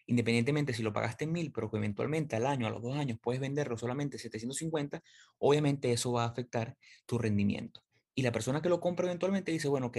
Independientemente 0.05 0.73
si 0.73 0.83
lo 0.83 0.93
pagaste 0.93 1.25
en 1.25 1.33
1000, 1.33 1.51
pero 1.51 1.69
que 1.69 1.77
eventualmente 1.77 2.35
al 2.35 2.45
año, 2.45 2.65
a 2.65 2.69
los 2.69 2.81
dos 2.81 2.95
años, 2.95 3.19
puedes 3.21 3.41
venderlo 3.41 3.77
solamente 3.77 4.17
750, 4.17 5.03
obviamente 5.37 5.91
eso 5.91 6.13
va 6.13 6.23
a 6.23 6.27
afectar 6.27 6.77
tu 7.05 7.17
rendimiento. 7.17 7.81
Y 8.15 8.21
la 8.21 8.31
persona 8.31 8.61
que 8.61 8.69
lo 8.69 8.79
compra 8.79 9.05
eventualmente 9.05 9.51
dice, 9.51 9.67
bueno, 9.67 9.87
ok, 9.87 9.97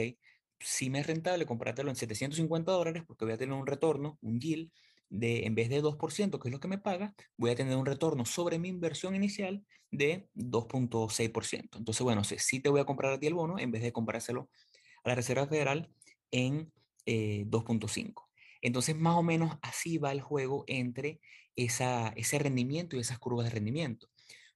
si 0.60 0.90
me 0.90 1.00
es 1.00 1.06
rentable 1.06 1.46
comprártelo 1.46 1.90
en 1.90 1.96
750 1.96 2.72
dólares 2.72 3.04
porque 3.06 3.24
voy 3.24 3.34
a 3.34 3.38
tener 3.38 3.54
un 3.54 3.66
retorno, 3.66 4.18
un 4.22 4.40
yield, 4.40 4.72
de 5.10 5.46
en 5.46 5.54
vez 5.54 5.68
de 5.68 5.82
2%, 5.82 6.38
que 6.38 6.48
es 6.48 6.52
lo 6.52 6.60
que 6.60 6.68
me 6.68 6.78
paga, 6.78 7.14
voy 7.36 7.50
a 7.50 7.54
tener 7.54 7.76
un 7.76 7.86
retorno 7.86 8.24
sobre 8.24 8.58
mi 8.58 8.68
inversión 8.68 9.14
inicial 9.14 9.64
de 9.90 10.28
2.6%. 10.34 11.78
Entonces, 11.78 12.02
bueno, 12.02 12.22
sí 12.24 12.60
te 12.60 12.68
voy 12.68 12.80
a 12.80 12.84
comprar 12.84 13.12
a 13.12 13.18
ti 13.18 13.26
el 13.26 13.34
bono 13.34 13.58
en 13.58 13.70
vez 13.70 13.82
de 13.82 13.92
comprárselo 13.92 14.50
a 15.04 15.08
la 15.08 15.14
Reserva 15.14 15.46
Federal 15.46 15.90
en 16.30 16.72
2.5. 17.06 18.26
Eh, 18.26 18.38
Entonces, 18.62 18.96
más 18.96 19.16
o 19.16 19.22
menos 19.22 19.56
así 19.62 19.98
va 19.98 20.12
el 20.12 20.20
juego 20.20 20.64
entre 20.66 21.20
esa, 21.56 22.08
ese 22.16 22.38
rendimiento 22.38 22.96
y 22.96 23.00
esas 23.00 23.18
curvas 23.18 23.46
de 23.46 23.50
rendimiento. 23.50 24.08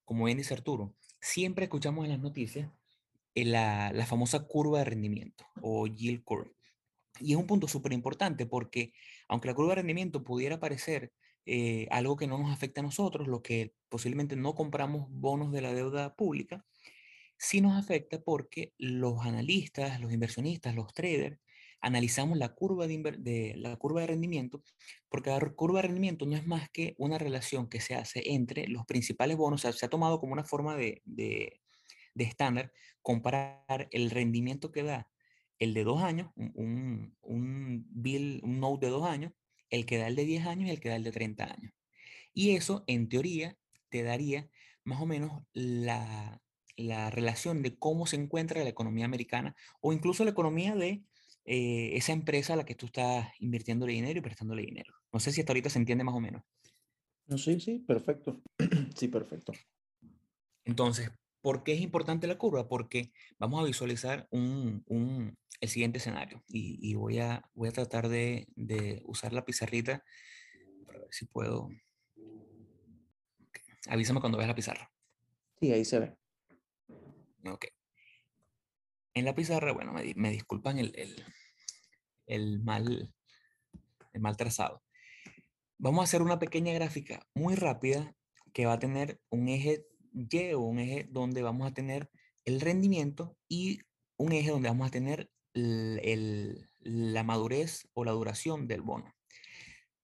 Como 0.04 0.24
bien 0.24 0.38
dice 0.38 0.54
Arturo, 0.54 0.94
siempre 1.20 1.64
escuchamos 1.64 2.04
en 2.04 2.10
las 2.10 2.20
noticias 2.20 2.70
eh, 3.34 3.44
la, 3.44 3.92
la 3.92 4.06
famosa 4.06 4.46
curva 4.46 4.80
de 4.80 4.84
rendimiento 4.84 5.46
o 5.62 5.86
yield 5.86 6.22
curve. 6.24 6.52
Y 7.20 7.32
es 7.32 7.38
un 7.38 7.46
punto 7.46 7.68
súper 7.68 7.92
importante 7.92 8.46
porque 8.46 8.92
aunque 9.32 9.48
la 9.48 9.54
curva 9.54 9.70
de 9.70 9.76
rendimiento 9.76 10.22
pudiera 10.22 10.60
parecer 10.60 11.10
eh, 11.46 11.88
algo 11.90 12.16
que 12.16 12.26
no 12.26 12.36
nos 12.36 12.52
afecta 12.52 12.82
a 12.82 12.84
nosotros, 12.84 13.26
lo 13.28 13.40
que 13.40 13.72
posiblemente 13.88 14.36
no 14.36 14.54
compramos 14.54 15.06
bonos 15.08 15.50
de 15.52 15.62
la 15.62 15.72
deuda 15.72 16.14
pública, 16.14 16.66
sí 17.38 17.62
nos 17.62 17.82
afecta 17.82 18.20
porque 18.20 18.74
los 18.76 19.24
analistas, 19.24 20.00
los 20.00 20.12
inversionistas, 20.12 20.74
los 20.74 20.92
traders, 20.92 21.38
analizamos 21.80 22.36
la 22.36 22.50
curva 22.50 22.86
de, 22.86 24.06
rendimiento, 24.06 24.62
porque 25.08 25.30
la 25.30 25.40
curva 25.56 25.80
de 25.80 25.88
rendimiento 25.88 26.26
no 26.26 26.36
es 26.36 26.46
más 26.46 26.68
que 26.68 26.94
una 26.98 27.16
relación 27.16 27.70
que 27.70 27.80
se 27.80 27.94
hace 27.94 28.22
entre 28.34 28.68
los 28.68 28.84
principales 28.84 29.38
bonos, 29.38 29.64
o 29.64 29.72
se 29.72 29.86
ha 29.86 29.88
tomado 29.88 30.20
como 30.20 30.34
una 30.34 30.44
forma 30.44 30.76
de, 30.76 31.00
de, 31.06 31.58
de 32.14 32.24
estándar 32.24 32.70
comparar 33.00 33.88
el 33.92 34.10
rendimiento 34.10 34.70
que 34.70 34.82
da 34.82 35.08
el 35.62 35.74
de 35.74 35.84
dos 35.84 36.02
años, 36.02 36.28
un, 36.34 37.16
un, 37.20 37.86
bill, 37.88 38.40
un 38.42 38.58
note 38.58 38.86
de 38.86 38.92
dos 38.92 39.04
años, 39.04 39.32
el 39.70 39.86
que 39.86 39.96
da 39.96 40.08
el 40.08 40.16
de 40.16 40.24
10 40.24 40.46
años 40.46 40.68
y 40.68 40.72
el 40.72 40.80
que 40.80 40.88
da 40.88 40.96
el 40.96 41.04
de 41.04 41.12
30 41.12 41.44
años. 41.44 41.72
Y 42.34 42.56
eso, 42.56 42.82
en 42.88 43.08
teoría, 43.08 43.56
te 43.88 44.02
daría 44.02 44.50
más 44.82 45.00
o 45.00 45.06
menos 45.06 45.44
la, 45.52 46.42
la 46.76 47.10
relación 47.10 47.62
de 47.62 47.78
cómo 47.78 48.06
se 48.06 48.16
encuentra 48.16 48.64
la 48.64 48.70
economía 48.70 49.04
americana 49.04 49.54
o 49.80 49.92
incluso 49.92 50.24
la 50.24 50.32
economía 50.32 50.74
de 50.74 51.04
eh, 51.44 51.90
esa 51.94 52.12
empresa 52.12 52.54
a 52.54 52.56
la 52.56 52.64
que 52.64 52.74
tú 52.74 52.86
estás 52.86 53.28
invirtiéndole 53.38 53.92
dinero 53.92 54.18
y 54.18 54.22
prestándole 54.22 54.62
dinero. 54.62 54.92
No 55.12 55.20
sé 55.20 55.30
si 55.30 55.42
hasta 55.42 55.52
ahorita 55.52 55.70
se 55.70 55.78
entiende 55.78 56.02
más 56.02 56.16
o 56.16 56.20
menos. 56.20 56.42
No, 57.26 57.38
sí, 57.38 57.60
sí, 57.60 57.78
perfecto. 57.78 58.42
sí, 58.96 59.06
perfecto. 59.06 59.52
Entonces, 60.64 61.12
¿por 61.42 61.64
qué 61.64 61.74
es 61.74 61.80
importante 61.80 62.26
la 62.26 62.38
curva? 62.38 62.68
Porque 62.68 63.12
vamos 63.38 63.60
a 63.60 63.66
visualizar 63.66 64.28
un, 64.30 64.82
un, 64.86 65.36
el 65.60 65.68
siguiente 65.68 65.98
escenario 65.98 66.42
y, 66.48 66.78
y, 66.80 66.94
voy, 66.94 67.18
a, 67.18 67.50
voy 67.54 67.68
a 67.68 67.72
tratar 67.72 68.08
de, 68.08 68.46
de, 68.54 69.02
usar 69.04 69.32
la 69.32 69.44
pizarrita 69.44 70.04
para 70.86 71.00
ver 71.00 71.08
si 71.10 71.26
puedo. 71.26 71.68
Okay. 73.48 73.62
Avísame 73.88 74.20
cuando 74.20 74.38
veas 74.38 74.48
la 74.48 74.54
pizarra. 74.54 74.90
Sí, 75.60 75.72
ahí 75.72 75.84
se 75.84 75.98
ve. 75.98 76.16
Ok. 77.44 77.66
En 79.14 79.24
la 79.24 79.34
pizarra, 79.34 79.72
bueno, 79.72 79.92
me, 79.92 80.14
me 80.16 80.30
disculpan 80.30 80.78
el, 80.78 80.92
el, 80.96 81.24
el, 82.26 82.60
mal, 82.60 83.12
el 84.12 84.20
mal 84.20 84.36
trazado. 84.36 84.82
Vamos 85.78 86.00
a 86.00 86.04
hacer 86.04 86.22
una 86.22 86.38
pequeña 86.38 86.72
gráfica 86.72 87.26
muy 87.34 87.56
rápida 87.56 88.14
que 88.52 88.66
va 88.66 88.74
a 88.74 88.78
tener 88.78 89.20
un 89.30 89.48
eje 89.48 89.84
Y 90.12 90.54
un 90.54 90.78
eje 90.78 91.08
donde 91.10 91.42
vamos 91.42 91.66
a 91.70 91.74
tener 91.74 92.10
el 92.44 92.60
rendimiento 92.60 93.36
y 93.48 93.80
un 94.16 94.32
eje 94.32 94.50
donde 94.50 94.68
vamos 94.68 94.88
a 94.88 94.90
tener 94.90 95.30
la 95.54 97.22
madurez 97.24 97.88
o 97.94 98.04
la 98.04 98.12
duración 98.12 98.66
del 98.66 98.82
bono. 98.82 99.14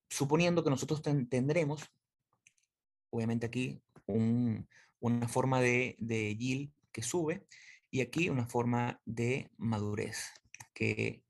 Suponiendo 0.08 0.64
que 0.64 0.70
nosotros 0.70 1.02
ten, 1.02 1.28
tendremos, 1.28 1.90
obviamente 3.10 3.46
aquí, 3.46 3.80
un, 4.06 4.66
una 5.00 5.28
forma 5.28 5.60
de, 5.60 5.96
de 5.98 6.36
yield 6.36 6.72
que 6.92 7.02
sube 7.02 7.46
y 7.90 8.00
aquí 8.00 8.28
una 8.28 8.46
forma 8.46 9.00
de 9.04 9.50
madurez, 9.56 10.32
que, 10.74 11.22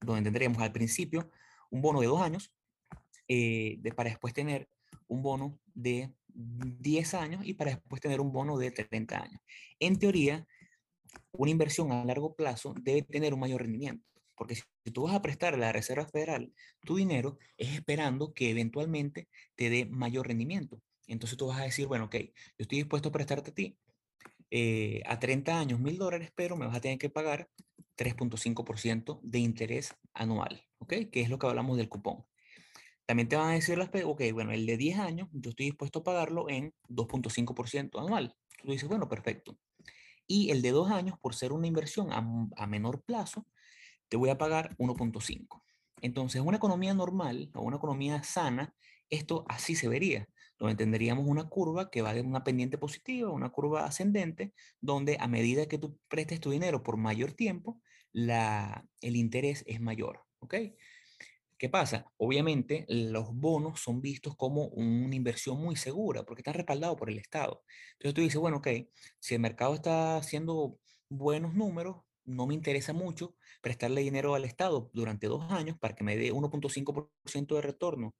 donde 0.00 0.22
tendremos 0.22 0.60
al 0.62 0.72
principio 0.72 1.30
un 1.70 1.82
bono 1.82 2.00
de 2.00 2.06
dos 2.06 2.20
años 2.20 2.52
eh, 3.28 3.76
de, 3.78 3.92
para 3.92 4.10
después 4.10 4.34
tener 4.34 4.68
un 5.08 5.22
bono 5.22 5.58
de 5.74 6.12
10 6.34 7.14
años 7.14 7.44
y 7.44 7.54
para 7.54 7.72
después 7.72 8.00
tener 8.00 8.20
un 8.20 8.32
bono 8.32 8.58
de 8.58 8.70
30 8.70 9.22
años. 9.22 9.40
En 9.78 9.98
teoría, 9.98 10.46
una 11.32 11.50
inversión 11.50 11.92
a 11.92 12.04
largo 12.04 12.34
plazo 12.34 12.74
debe 12.80 13.02
tener 13.02 13.34
un 13.34 13.40
mayor 13.40 13.62
rendimiento, 13.62 14.06
porque 14.34 14.54
si 14.54 14.90
tú 14.92 15.04
vas 15.04 15.14
a 15.14 15.22
prestar 15.22 15.54
a 15.54 15.58
la 15.58 15.72
Reserva 15.72 16.06
Federal 16.06 16.52
tu 16.82 16.96
dinero, 16.96 17.38
es 17.56 17.74
esperando 17.74 18.32
que 18.32 18.50
eventualmente 18.50 19.28
te 19.54 19.70
dé 19.70 19.86
mayor 19.86 20.28
rendimiento. 20.28 20.80
Entonces 21.06 21.36
tú 21.36 21.48
vas 21.48 21.60
a 21.60 21.64
decir, 21.64 21.86
bueno, 21.86 22.06
ok, 22.06 22.16
yo 22.16 22.30
estoy 22.58 22.78
dispuesto 22.78 23.08
a 23.08 23.12
prestarte 23.12 23.50
a 23.50 23.54
ti 23.54 23.76
eh, 24.50 25.02
a 25.06 25.18
30 25.18 25.58
años 25.58 25.80
mil 25.80 25.98
dólares, 25.98 26.30
pero 26.34 26.56
me 26.56 26.66
vas 26.66 26.76
a 26.76 26.80
tener 26.80 26.98
que 26.98 27.10
pagar 27.10 27.48
3.5% 27.96 29.20
de 29.22 29.38
interés 29.38 29.94
anual, 30.14 30.62
¿ok? 30.78 30.94
Que 31.10 31.22
es 31.22 31.30
lo 31.30 31.38
que 31.38 31.46
hablamos 31.46 31.76
del 31.76 31.88
cupón. 31.88 32.24
También 33.06 33.28
te 33.28 33.36
van 33.36 33.50
a 33.50 33.54
decir 33.54 33.78
las, 33.78 33.90
ok, 34.04 34.22
bueno, 34.32 34.52
el 34.52 34.66
de 34.66 34.76
10 34.76 34.98
años, 34.98 35.28
yo 35.32 35.50
estoy 35.50 35.66
dispuesto 35.66 36.00
a 36.00 36.04
pagarlo 36.04 36.48
en 36.48 36.74
2.5% 36.88 38.00
anual. 38.00 38.34
Tú 38.62 38.72
dices, 38.72 38.88
bueno, 38.88 39.08
perfecto. 39.08 39.58
Y 40.26 40.50
el 40.50 40.62
de 40.62 40.70
2 40.70 40.90
años, 40.90 41.18
por 41.20 41.34
ser 41.34 41.52
una 41.52 41.66
inversión 41.66 42.12
a, 42.12 42.24
a 42.56 42.66
menor 42.66 43.02
plazo, 43.02 43.46
te 44.08 44.16
voy 44.16 44.30
a 44.30 44.38
pagar 44.38 44.76
1.5. 44.78 45.62
Entonces, 46.00 46.40
una 46.40 46.56
economía 46.56 46.94
normal 46.94 47.50
o 47.54 47.62
una 47.62 47.76
economía 47.76 48.22
sana, 48.22 48.74
esto 49.10 49.44
así 49.48 49.74
se 49.74 49.88
vería 49.88 50.28
donde 50.62 50.76
tendríamos 50.76 51.26
una 51.26 51.48
curva 51.48 51.90
que 51.90 52.02
va 52.02 52.14
de 52.14 52.20
una 52.20 52.44
pendiente 52.44 52.78
positiva 52.78 53.30
una 53.30 53.50
curva 53.50 53.84
ascendente, 53.84 54.54
donde 54.80 55.16
a 55.18 55.26
medida 55.26 55.66
que 55.66 55.76
tú 55.76 55.98
prestes 56.08 56.38
tu 56.38 56.50
dinero 56.50 56.84
por 56.84 56.96
mayor 56.96 57.32
tiempo, 57.32 57.80
la, 58.12 58.86
el 59.00 59.16
interés 59.16 59.64
es 59.66 59.80
mayor. 59.80 60.20
¿Ok? 60.38 60.54
¿Qué 61.62 61.68
pasa? 61.68 62.12
Obviamente 62.16 62.86
los 62.88 63.32
bonos 63.32 63.78
son 63.78 64.00
vistos 64.00 64.34
como 64.34 64.64
una 64.70 65.14
inversión 65.14 65.62
muy 65.62 65.76
segura 65.76 66.24
porque 66.24 66.40
están 66.40 66.54
respaldados 66.54 66.96
por 66.98 67.08
el 67.08 67.18
Estado. 67.20 67.62
Entonces 67.92 68.14
tú 68.14 68.20
dices, 68.20 68.40
bueno, 68.40 68.56
ok, 68.56 68.66
si 69.20 69.36
el 69.36 69.40
mercado 69.40 69.72
está 69.76 70.16
haciendo 70.16 70.80
buenos 71.08 71.54
números, 71.54 71.98
no 72.24 72.48
me 72.48 72.54
interesa 72.54 72.92
mucho 72.92 73.36
prestarle 73.60 74.00
dinero 74.00 74.34
al 74.34 74.44
Estado 74.44 74.90
durante 74.92 75.28
dos 75.28 75.52
años 75.52 75.78
para 75.78 75.94
que 75.94 76.02
me 76.02 76.16
dé 76.16 76.32
1.5% 76.32 77.54
de 77.54 77.62
retorno 77.62 78.16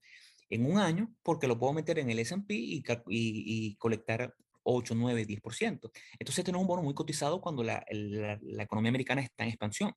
en 0.49 0.65
un 0.65 0.79
año 0.79 1.13
porque 1.25 1.49
lo 1.49 1.59
puedo 1.59 1.73
meter 1.73 1.99
en 1.99 2.11
el 2.11 2.21
S&P 2.21 2.55
y, 2.55 3.75
colectar 3.75 4.37
8, 4.63 4.95
9, 4.95 5.27
10%. 5.27 5.91
Entonces 6.17 6.45
es 6.47 6.55
un 6.55 6.67
bono 6.69 6.85
muy 6.85 6.95
cotizado 6.95 7.41
cuando 7.41 7.65
la, 7.65 7.85
la, 7.91 8.63
economía 8.63 8.91
americana 8.91 9.21
está 9.21 9.43
en 9.43 9.49
expansión. 9.49 9.93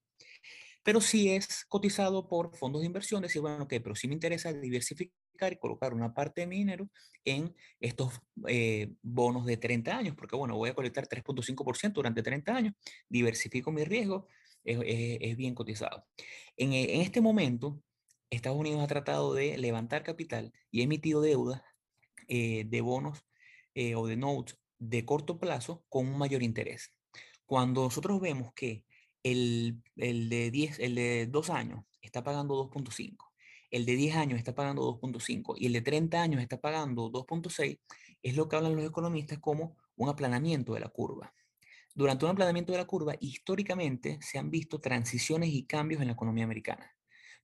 Pero 0.86 1.02
sí 1.02 1.32
es 1.32 1.66
cotizado 1.66 2.30
por 2.30 2.56
fondos 2.56 2.82
de 2.82 2.86
inversión, 2.86 3.24
decir, 3.24 3.42
bueno, 3.42 3.64
ok, 3.64 3.74
pero 3.84 3.96
sí 3.96 4.08
me 4.08 4.14
interesa 4.14 4.54
diversificar 4.54 5.52
y 5.52 5.58
colocar 5.58 5.94
una 5.94 6.14
parte 6.14 6.42
de 6.42 6.48
mi 6.48 6.58
dinero 6.58 6.90
en 7.26 7.54
estos 7.80 8.22
eh, 8.48 8.94
bonos 9.02 9.46
de 9.46 9.58
30 9.58 9.98
años, 9.98 10.16
porque 10.16 10.36
bueno, 10.36 10.56
voy 10.56 10.70
a 10.70 10.76
colectar 10.76 11.08
3.5% 11.08 11.94
durante 11.94 12.22
30 12.22 12.56
años, 12.56 12.74
diversifico 13.10 13.72
mi 13.72 13.84
riesgo, 13.84 14.28
es, 14.64 14.78
es, 14.86 15.18
es 15.22 15.38
bien 15.38 15.56
cotizado. 15.56 16.06
En, 16.56 16.74
en 16.74 17.02
este 17.02 17.20
momento, 17.20 17.82
Estados 18.30 18.58
Unidos 18.60 18.84
ha 18.84 18.88
tratado 18.88 19.34
de 19.34 19.58
levantar 19.58 20.04
capital 20.04 20.54
y 20.72 20.82
ha 20.82 20.84
emitido 20.84 21.22
deuda 21.22 21.66
eh, 22.28 22.64
de 22.66 22.82
bonos 22.82 23.26
eh, 23.74 23.96
o 23.96 24.08
de 24.08 24.18
notes 24.18 24.58
de 24.80 25.06
corto 25.06 25.40
plazo 25.40 25.86
con 25.90 26.08
un 26.08 26.18
mayor 26.18 26.44
interés. 26.44 26.94
Cuando 27.46 27.84
nosotros 27.84 28.20
vemos 28.20 28.54
que 28.54 28.86
el, 29.26 29.82
el 29.96 30.30
de 30.30 30.52
10, 30.52 30.80
el 30.80 30.94
de 30.94 31.26
2 31.26 31.50
años 31.50 31.84
está 32.04 32.24
pagando 32.24 32.70
2.5, 32.70 33.18
el 33.72 33.86
de 33.86 33.96
10 33.96 34.16
años 34.18 34.38
está 34.38 34.54
pagando 34.54 34.84
2.5 35.02 35.56
y 35.58 35.66
el 35.66 35.74
de 35.74 35.82
30 35.82 36.22
años 36.22 36.42
está 36.44 36.62
pagando 36.62 37.12
2.6, 37.12 37.80
es 38.22 38.36
lo 38.36 38.48
que 38.48 38.56
hablan 38.56 38.76
los 38.76 38.86
economistas 38.86 39.40
como 39.40 39.76
un 39.96 40.10
aplanamiento 40.10 40.76
de 40.76 40.80
la 40.82 40.90
curva. 40.90 41.34
Durante 41.96 42.26
un 42.26 42.32
aplanamiento 42.32 42.72
de 42.72 42.78
la 42.78 42.86
curva, 42.86 43.16
históricamente 43.20 44.20
se 44.22 44.38
han 44.38 44.52
visto 44.52 44.80
transiciones 44.80 45.50
y 45.50 45.66
cambios 45.66 46.02
en 46.02 46.08
la 46.08 46.14
economía 46.14 46.44
americana, 46.44 46.96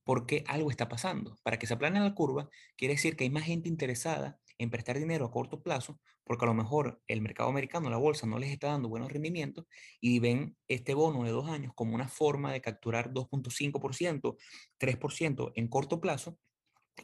porque 0.04 0.44
algo 0.46 0.70
está 0.70 0.88
pasando. 0.88 1.40
Para 1.42 1.58
que 1.58 1.66
se 1.66 1.74
aplane 1.74 1.98
la 1.98 2.14
curva, 2.14 2.48
quiere 2.76 2.94
decir 2.94 3.16
que 3.16 3.24
hay 3.24 3.30
más 3.30 3.44
gente 3.44 3.68
interesada 3.68 4.38
en 4.58 4.70
prestar 4.70 4.98
dinero 4.98 5.26
a 5.26 5.30
corto 5.30 5.62
plazo, 5.62 6.00
porque 6.24 6.44
a 6.44 6.48
lo 6.48 6.54
mejor 6.54 7.00
el 7.06 7.20
mercado 7.20 7.48
americano, 7.48 7.90
la 7.90 7.96
bolsa, 7.96 8.26
no 8.26 8.38
les 8.38 8.50
está 8.50 8.68
dando 8.68 8.88
buenos 8.88 9.12
rendimientos 9.12 9.66
y 10.00 10.18
ven 10.18 10.56
este 10.68 10.94
bono 10.94 11.24
de 11.24 11.30
dos 11.30 11.48
años 11.48 11.72
como 11.74 11.94
una 11.94 12.08
forma 12.08 12.52
de 12.52 12.60
capturar 12.60 13.12
2.5%, 13.12 14.36
3% 14.78 15.52
en 15.54 15.68
corto 15.68 16.00
plazo 16.00 16.38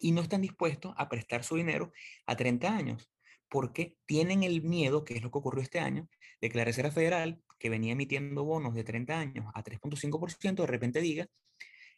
y 0.01 0.13
no 0.13 0.21
están 0.21 0.43
dispuestos 0.43 0.95
a 0.97 1.09
prestar 1.09 1.45
su 1.45 1.57
dinero 1.57 1.93
a 2.27 2.37
30 2.37 2.77
años 2.77 3.11
porque 3.49 3.97
tienen 4.07 4.43
el 4.43 4.63
miedo, 4.63 5.05
que 5.05 5.15
es 5.15 5.23
lo 5.23 5.31
que 5.31 5.39
ocurrió 5.39 5.63
este 5.63 5.81
año, 5.81 6.09
de 6.41 6.51
que 6.51 6.59
la 6.59 6.65
Reserva 6.65 6.91
Federal, 6.91 7.43
que 7.59 7.71
venía 7.71 7.93
emitiendo 7.93 8.45
bonos 8.45 8.75
de 8.75 8.85
30 8.85 9.19
años 9.19 9.47
a 9.55 9.63
3.5%, 9.63 10.55
de 10.55 10.67
repente 10.67 11.01
diga, 11.01 11.27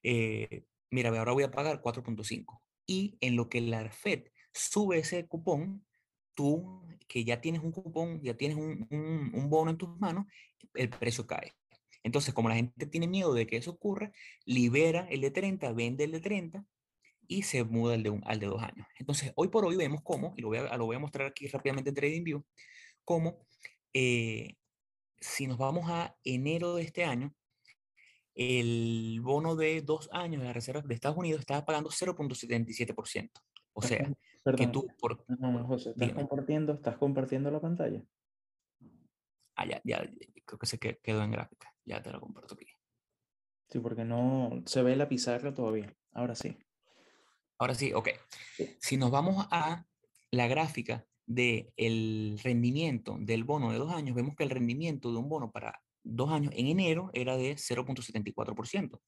eh, 0.03 0.65
mira, 0.91 1.11
ahora 1.11 1.33
voy 1.33 1.43
a 1.43 1.51
pagar 1.51 1.83
4.5. 1.83 2.61
Y 2.87 3.19
en 3.21 3.37
lo 3.37 3.49
que 3.49 3.61
la 3.61 3.91
Fed 3.91 4.25
sube 4.53 4.99
ese 4.99 5.27
cupón, 5.27 5.85
tú 6.35 6.83
que 7.09 7.25
ya 7.25 7.41
tienes 7.41 7.63
un 7.63 7.73
cupón, 7.73 8.21
ya 8.23 8.35
tienes 8.35 8.57
un, 8.57 8.87
un 8.91 9.51
bono 9.51 9.71
en 9.71 9.79
tus 9.79 9.99
manos, 9.99 10.27
el 10.75 10.91
precio 10.91 11.27
cae. 11.27 11.53
Entonces, 12.03 12.33
como 12.33 12.49
la 12.49 12.55
gente 12.55 12.87
tiene 12.87 13.07
miedo 13.07 13.35
de 13.35 13.47
que 13.47 13.57
eso 13.57 13.73
ocurra, 13.73 14.13
libera 14.45 15.07
el 15.11 15.21
de 15.21 15.31
30, 15.31 15.73
vende 15.73 16.05
el 16.05 16.13
de 16.13 16.21
30 16.21 16.65
y 17.27 17.43
se 17.43 17.63
muda 17.65 17.95
al 17.95 18.03
de, 18.03 18.11
un, 18.11 18.23
al 18.27 18.41
de 18.41 18.47
dos 18.47 18.63
años. 18.63 18.87
Entonces, 18.99 19.33
hoy 19.37 19.49
por 19.49 19.65
hoy 19.65 19.77
vemos 19.77 20.01
cómo, 20.03 20.35
y 20.37 20.43
lo 20.43 20.49
voy 20.49 20.59
a, 20.59 20.77
lo 20.77 20.87
voy 20.87 20.97
a 20.97 21.01
mostrar 21.01 21.29
aquí 21.29 21.47
rápidamente 21.47 21.91
en 21.91 21.95
TradingView, 21.95 22.45
cómo 23.05 23.47
eh, 23.93 24.57
si 25.21 25.47
nos 25.47 25.59
vamos 25.59 25.91
a 25.91 26.17
enero 26.25 26.75
de 26.75 26.83
este 26.83 27.05
año, 27.05 27.35
el 28.35 29.21
bono 29.23 29.55
de 29.55 29.83
dos 29.83 30.09
años 30.13 30.41
de 30.41 30.47
la 30.47 30.53
Reserva 30.55 30.81
de 30.81 30.95
Estados 30.95 31.19
Unidos 31.19 31.41
estaba 31.41 31.65
pagando 31.67 31.91
0.77%. 31.91 33.31
O 33.75 33.83
sea, 33.83 34.11
que 34.57 34.67
tú 34.69 34.87
por... 34.99 35.25
José, 35.67 35.91
¿estás 35.91 36.13
compartiendo, 36.13 36.73
¿estás 36.73 36.97
compartiendo 36.97 37.51
la 37.51 37.61
pantalla? 37.61 38.03
Ah, 39.57 39.67
ya, 39.67 39.81
ya, 39.85 40.11
creo 40.45 40.59
que 40.59 40.67
se 40.67 40.79
quedó 40.79 41.23
en 41.23 41.31
gráfica. 41.31 41.75
Ya 41.85 42.03
te 42.03 42.11
lo 42.11 42.21
comparto 42.21 42.55
aquí. 42.55 42.67
Sí, 43.69 43.79
porque 43.79 44.05
no 44.05 44.63
se 44.67 44.83
ve 44.83 44.97
la 44.97 45.09
pizarra 45.09 45.55
todavía. 45.55 45.95
Ahora 46.13 46.35
sí. 46.35 46.57
Ahora 47.59 47.75
sí, 47.75 47.93
ok. 47.93 48.09
Si 48.81 48.97
nos 48.97 49.11
vamos 49.11 49.47
a 49.51 49.85
la 50.31 50.49
gráfica 50.49 51.07
del 51.27 51.73
el 51.77 52.41
rendimiento 52.43 53.17
del 53.21 53.45
bono 53.45 53.71
de 53.71 53.79
dos 53.79 53.93
años, 53.93 54.17
vemos 54.17 54.35
que 54.35 54.45
el 54.45 54.51
rendimiento 54.51 55.13
de 55.13 55.19
un 55.19 55.29
bono 55.29 55.51
para 55.53 55.81
dos 56.03 56.31
años 56.31 56.53
en 56.57 56.67
enero 56.67 57.11
era 57.13 57.37
de 57.37 57.57
0.74%. 57.57 58.95
O 58.95 59.01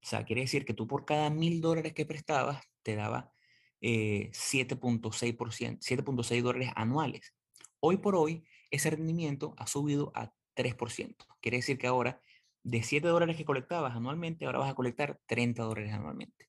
sea, 0.00 0.24
quiere 0.24 0.42
decir 0.42 0.64
que 0.64 0.74
tú 0.74 0.86
por 0.86 1.04
cada 1.04 1.30
mil 1.30 1.60
dólares 1.60 1.92
que 1.92 2.06
prestabas 2.06 2.64
te 2.82 2.96
daba 2.96 3.30
7.6%, 3.41 3.41
eh, 3.82 4.30
7.6 4.32 6.42
dólares 6.42 6.70
anuales. 6.74 7.34
Hoy 7.80 7.98
por 7.98 8.16
hoy, 8.16 8.46
ese 8.70 8.88
rendimiento 8.88 9.54
ha 9.58 9.66
subido 9.66 10.10
a 10.14 10.32
3%. 10.56 11.16
Quiere 11.42 11.58
decir 11.58 11.76
que 11.76 11.86
ahora, 11.86 12.22
de 12.62 12.82
7 12.82 13.06
dólares 13.06 13.36
que 13.36 13.44
colectabas 13.44 13.94
anualmente, 13.94 14.46
ahora 14.46 14.60
vas 14.60 14.70
a 14.70 14.74
colectar 14.74 15.20
30 15.26 15.62
dólares 15.62 15.92
anualmente 15.92 16.48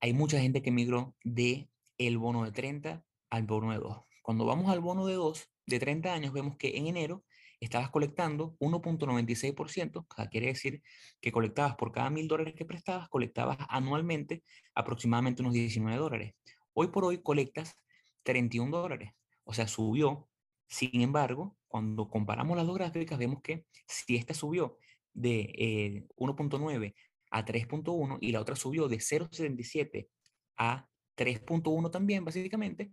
hay 0.00 0.12
mucha 0.12 0.40
gente 0.40 0.62
que 0.62 0.70
migró 0.70 1.16
de 1.24 1.68
el 1.98 2.18
bono 2.18 2.44
de 2.44 2.52
30 2.52 3.04
al 3.30 3.42
bono 3.44 3.72
de 3.72 3.78
2. 3.78 3.98
Cuando 4.22 4.44
vamos 4.44 4.70
al 4.70 4.80
bono 4.80 5.06
de 5.06 5.14
2 5.14 5.50
de 5.66 5.78
30 5.78 6.12
años, 6.12 6.32
vemos 6.32 6.56
que 6.56 6.76
en 6.76 6.86
enero 6.86 7.24
estabas 7.60 7.90
colectando 7.90 8.56
1.96%, 8.60 10.06
quiere 10.30 10.48
decir 10.48 10.82
que 11.20 11.32
colectabas 11.32 11.74
por 11.76 11.92
cada 11.92 12.10
mil 12.10 12.28
dólares 12.28 12.54
que 12.54 12.64
prestabas, 12.64 13.08
colectabas 13.08 13.58
anualmente 13.68 14.42
aproximadamente 14.74 15.42
unos 15.42 15.54
19 15.54 15.98
dólares. 15.98 16.34
Hoy 16.72 16.88
por 16.88 17.04
hoy 17.04 17.22
colectas 17.22 17.76
31 18.22 18.76
dólares, 18.76 19.12
o 19.44 19.52
sea, 19.52 19.66
subió. 19.66 20.28
Sin 20.68 21.00
embargo, 21.00 21.56
cuando 21.66 22.08
comparamos 22.08 22.56
las 22.56 22.66
dos 22.66 22.76
gráficas, 22.76 23.18
vemos 23.18 23.40
que 23.42 23.64
si 23.86 24.16
esta 24.16 24.34
subió 24.34 24.78
de 25.14 26.06
1.9 26.16 26.86
eh, 26.86 26.94
a 27.30 27.44
3.1 27.44 28.18
y 28.20 28.32
la 28.32 28.40
otra 28.40 28.54
subió 28.54 28.88
de 28.88 28.98
0.77 28.98 30.08
a 30.56 30.86
3.1 31.16 31.90
también, 31.90 32.24
básicamente. 32.24 32.92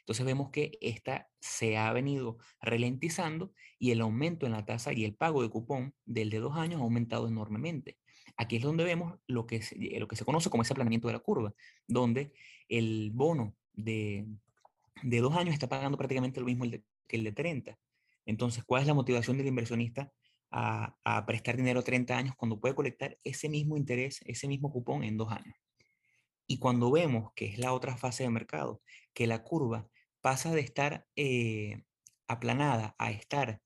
Entonces 0.00 0.24
vemos 0.24 0.50
que 0.50 0.78
esta 0.80 1.28
se 1.40 1.76
ha 1.76 1.92
venido 1.92 2.38
ralentizando 2.60 3.52
y 3.78 3.90
el 3.90 4.00
aumento 4.00 4.46
en 4.46 4.52
la 4.52 4.64
tasa 4.64 4.92
y 4.92 5.04
el 5.04 5.14
pago 5.14 5.42
de 5.42 5.50
cupón 5.50 5.94
del 6.04 6.30
de 6.30 6.38
dos 6.38 6.56
años 6.56 6.80
ha 6.80 6.84
aumentado 6.84 7.28
enormemente. 7.28 7.98
Aquí 8.36 8.56
es 8.56 8.62
donde 8.62 8.84
vemos 8.84 9.18
lo 9.26 9.46
que 9.46 9.62
se, 9.62 9.76
lo 9.98 10.08
que 10.08 10.16
se 10.16 10.24
conoce 10.24 10.50
como 10.50 10.62
ese 10.62 10.72
aplanamiento 10.72 11.08
de 11.08 11.14
la 11.14 11.20
curva, 11.20 11.54
donde 11.86 12.32
el 12.68 13.10
bono 13.12 13.54
de, 13.72 14.26
de 15.02 15.20
dos 15.20 15.36
años 15.36 15.54
está 15.54 15.68
pagando 15.68 15.96
prácticamente 15.96 16.40
lo 16.40 16.46
mismo 16.46 16.64
que 17.08 17.16
el 17.16 17.24
de 17.24 17.32
30. 17.32 17.78
Entonces, 18.26 18.64
¿cuál 18.64 18.82
es 18.82 18.88
la 18.88 18.94
motivación 18.94 19.38
del 19.38 19.46
inversionista 19.46 20.12
a, 20.50 21.24
prestar 21.26 21.56
dinero 21.56 21.82
30 21.82 22.16
años 22.16 22.34
cuando 22.36 22.60
puede 22.60 22.74
colectar 22.74 23.18
ese 23.24 23.48
mismo 23.48 23.76
interés, 23.76 24.20
ese 24.24 24.48
mismo 24.48 24.70
cupón 24.72 25.04
en 25.04 25.16
dos 25.16 25.30
años. 25.30 25.54
Y 26.46 26.58
cuando 26.58 26.90
vemos, 26.90 27.32
que 27.34 27.46
es 27.46 27.58
la 27.58 27.72
otra 27.72 27.96
fase 27.96 28.22
de 28.22 28.30
mercado, 28.30 28.80
que 29.16 29.26
la 29.26 29.42
curva 29.42 29.88
pasa 30.20 30.52
de 30.54 30.60
estar 30.60 31.06
eh, 31.16 31.84
aplanada 32.28 32.94
a 32.98 33.10
estar 33.10 33.62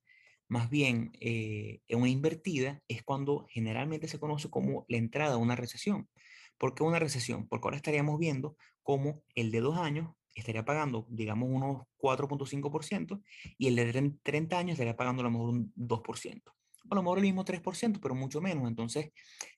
más 0.46 0.70
bien 0.70 1.10
eh, 1.20 1.80
una 1.90 2.08
invertida, 2.08 2.80
es 2.86 3.02
cuando 3.02 3.46
generalmente 3.50 4.06
se 4.06 4.20
conoce 4.20 4.48
como 4.48 4.84
la 4.88 4.96
entrada 4.96 5.34
a 5.34 5.38
una 5.38 5.56
recesión. 5.56 6.08
¿Por 6.56 6.74
qué 6.74 6.84
una 6.84 7.00
recesión? 7.00 7.48
Porque 7.48 7.66
ahora 7.66 7.78
estaríamos 7.78 8.16
viendo 8.18 8.56
como 8.84 9.24
el 9.34 9.50
de 9.50 9.60
dos 9.60 9.76
años 9.76 10.12
estaría 10.36 10.64
pagando, 10.64 11.06
digamos, 11.10 11.48
unos 11.50 11.82
4.5% 11.98 13.20
y 13.58 13.66
el 13.66 13.76
de 13.76 14.12
30 14.22 14.56
años 14.56 14.74
estaría 14.74 14.96
pagando 14.96 15.22
a 15.22 15.24
lo 15.24 15.30
mejor 15.32 15.50
un 15.50 15.72
2% 15.74 16.52
a 16.88 16.94
lo 16.94 17.02
mejor 17.02 17.18
el 17.18 17.24
mismo 17.24 17.44
3%, 17.44 18.00
pero 18.00 18.14
mucho 18.14 18.40
menos. 18.40 18.68
Entonces, 18.68 19.12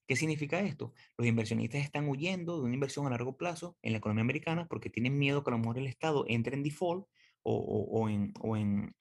¿qué 0.06 0.16
significa 0.16 0.60
esto? 0.60 0.92
Los 1.16 1.26
inversionistas 1.26 1.82
están 1.82 2.08
huyendo 2.08 2.58
de 2.58 2.64
una 2.64 2.74
inversión 2.74 3.06
a 3.06 3.10
largo 3.10 3.36
plazo 3.36 3.76
en 3.82 3.92
la 3.92 3.98
economía 3.98 4.22
americana 4.22 4.66
porque 4.68 4.90
tienen 4.90 5.18
miedo 5.18 5.42
que 5.42 5.50
a 5.50 5.52
lo 5.52 5.58
mejor 5.58 5.78
el 5.78 5.86
Estado 5.86 6.24
entre 6.28 6.56
en 6.56 6.62
default 6.62 7.06
o, 7.42 7.56
o, 7.56 8.08
en, 8.08 8.32
o 8.40 8.56
en, 8.56 8.94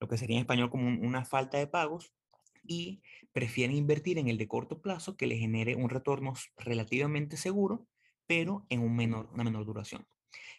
lo 0.00 0.08
que 0.08 0.18
sería 0.18 0.36
en 0.36 0.42
español 0.42 0.70
como 0.70 0.88
una 0.88 1.24
falta 1.24 1.58
de 1.58 1.66
pagos 1.66 2.12
y 2.64 3.02
prefieren 3.32 3.76
invertir 3.76 4.18
en 4.18 4.28
el 4.28 4.38
de 4.38 4.48
corto 4.48 4.80
plazo 4.80 5.16
que 5.16 5.26
les 5.26 5.38
genere 5.38 5.74
un 5.74 5.88
retorno 5.88 6.34
relativamente 6.56 7.36
seguro, 7.36 7.86
pero 8.26 8.66
en 8.68 8.80
un 8.80 8.94
menor, 8.94 9.30
una 9.32 9.44
menor 9.44 9.64
duración. 9.64 10.06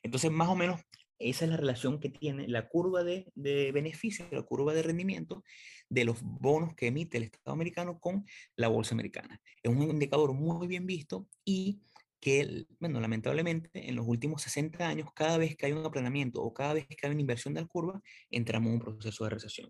Entonces, 0.01 0.31
más 0.31 0.49
o 0.49 0.55
menos, 0.55 0.81
esa 1.19 1.45
es 1.45 1.51
la 1.51 1.57
relación 1.57 1.99
que 1.99 2.09
tiene 2.09 2.47
la 2.47 2.67
curva 2.67 3.03
de, 3.03 3.31
de 3.35 3.71
beneficio, 3.71 4.25
la 4.31 4.43
curva 4.43 4.73
de 4.73 4.83
rendimiento 4.83 5.43
de 5.89 6.05
los 6.05 6.21
bonos 6.21 6.75
que 6.75 6.87
emite 6.87 7.17
el 7.17 7.23
Estado 7.23 7.53
americano 7.53 7.99
con 7.99 8.25
la 8.55 8.67
bolsa 8.67 8.95
americana. 8.95 9.41
Es 9.61 9.71
un 9.71 9.81
indicador 9.83 10.33
muy 10.33 10.67
bien 10.67 10.85
visto 10.85 11.27
y 11.43 11.81
que, 12.19 12.65
bueno, 12.79 12.99
lamentablemente 12.99 13.69
en 13.73 13.95
los 13.95 14.07
últimos 14.07 14.41
60 14.41 14.87
años, 14.87 15.09
cada 15.13 15.37
vez 15.37 15.55
que 15.55 15.65
hay 15.65 15.71
un 15.71 15.85
aplanamiento 15.85 16.41
o 16.41 16.53
cada 16.53 16.73
vez 16.73 16.87
que 16.87 17.07
hay 17.07 17.11
una 17.11 17.21
inversión 17.21 17.53
de 17.53 17.61
la 17.61 17.67
curva, 17.67 18.01
entramos 18.29 18.67
en 18.67 18.73
un 18.73 18.79
proceso 18.79 19.23
de 19.23 19.29
recesión. 19.29 19.69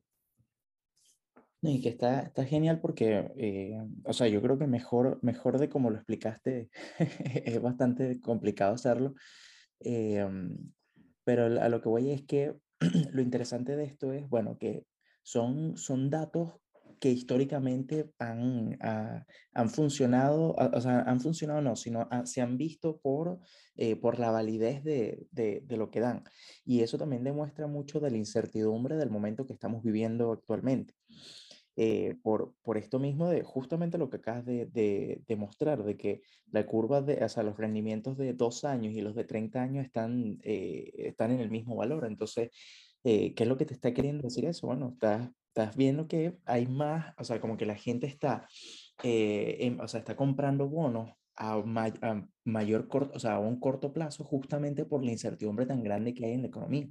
Y 1.62 1.82
que 1.82 1.90
está, 1.90 2.22
está 2.22 2.46
genial 2.46 2.80
porque, 2.80 3.32
eh, 3.36 3.78
o 4.06 4.14
sea, 4.14 4.28
yo 4.28 4.42
creo 4.42 4.58
que 4.58 4.66
mejor, 4.66 5.20
mejor 5.22 5.60
de 5.60 5.70
como 5.70 5.90
lo 5.90 5.98
explicaste, 5.98 6.70
es 7.46 7.62
bastante 7.62 8.20
complicado 8.22 8.74
hacerlo, 8.74 9.14
eh, 9.82 10.26
pero 11.30 11.46
a 11.62 11.70
lo 11.70 11.80
que 11.80 11.90
voy 11.90 12.10
es 12.10 12.24
que 12.24 12.56
lo 13.14 13.22
interesante 13.22 13.76
de 13.76 13.84
esto 13.84 14.14
es, 14.14 14.28
bueno, 14.28 14.58
que 14.58 14.88
son, 15.22 15.78
son 15.78 16.10
datos 16.10 16.54
que 17.00 17.12
históricamente 17.12 18.12
han, 18.18 18.76
ah, 18.82 19.28
han 19.54 19.70
funcionado, 19.70 20.56
ah, 20.58 20.72
o 20.74 20.82
sea, 20.82 21.02
han 21.02 21.22
funcionado 21.22 21.62
no, 21.62 21.76
sino 21.76 22.08
ah, 22.10 22.26
se 22.26 22.42
han 22.42 22.58
visto 22.58 22.98
por, 22.98 23.40
eh, 23.76 23.96
por 23.96 24.18
la 24.18 24.32
validez 24.32 24.84
de, 24.84 25.28
de, 25.30 25.62
de, 25.64 25.78
lo 25.78 25.92
que 25.92 26.00
dan. 26.00 26.24
Y 26.66 26.82
eso 26.82 26.98
también 26.98 27.24
demuestra 27.24 27.68
mucho 27.68 28.00
de 28.00 28.10
la 28.10 28.18
incertidumbre 28.18 28.96
del 28.96 29.12
momento 29.12 29.46
que 29.46 29.54
estamos 29.54 29.84
viviendo 29.84 30.32
actualmente. 30.32 30.96
Eh, 31.82 32.18
por, 32.24 32.56
por 32.62 32.78
esto 32.78 33.00
mismo 33.00 33.30
de 33.30 33.42
justamente 33.42 33.98
lo 33.98 34.10
que 34.10 34.18
acabas 34.18 34.46
de, 34.46 34.66
de, 34.66 35.22
de, 35.26 35.36
mostrar, 35.38 35.82
de 35.86 35.96
que 35.96 36.22
la 36.52 36.66
curva 36.66 37.02
de, 37.02 37.24
o 37.24 37.30
sea, 37.30 37.42
los 37.42 37.56
rendimientos 37.56 38.18
de 38.18 38.34
dos 38.34 38.66
años 38.66 38.94
y 38.94 39.00
los 39.00 39.16
de 39.16 39.24
30 39.24 39.62
años 39.62 39.86
están, 39.86 40.40
eh, 40.44 40.92
están 40.98 41.32
en 41.32 41.40
el 41.40 41.50
mismo 41.50 41.78
valor. 41.78 42.06
Entonces, 42.06 42.50
eh, 43.06 43.34
¿qué 43.34 43.44
es 43.44 43.48
lo 43.48 43.56
que 43.56 43.64
te 43.64 43.74
está 43.74 43.94
queriendo 43.94 44.24
decir 44.24 44.44
eso? 44.44 44.68
Bueno, 44.68 44.90
estás, 44.90 45.30
estás 45.48 45.78
viendo 45.78 46.06
que 46.06 46.38
hay 46.44 46.68
más, 46.68 47.14
o 47.18 47.24
sea, 47.24 47.40
como 47.40 47.56
que 47.56 47.66
la 47.66 47.76
gente 47.76 48.08
está, 48.08 48.46
eh, 49.02 49.78
o 49.82 49.88
sea, 49.88 50.02
está 50.02 50.18
comprando 50.18 50.68
bonos 50.68 51.12
a, 51.38 51.64
mayor 52.44 52.90
corto, 52.90 53.16
o 53.16 53.20
sea, 53.20 53.36
a 53.36 53.40
un 53.40 53.58
corto 53.58 53.94
plazo 53.94 54.26
justamente 54.26 54.84
por 54.84 55.02
la 55.02 55.12
incertidumbre 55.12 55.66
tan 55.66 55.82
grande 55.82 56.14
que 56.14 56.26
hay 56.26 56.34
en 56.34 56.42
la 56.42 56.50
economía. 56.50 56.90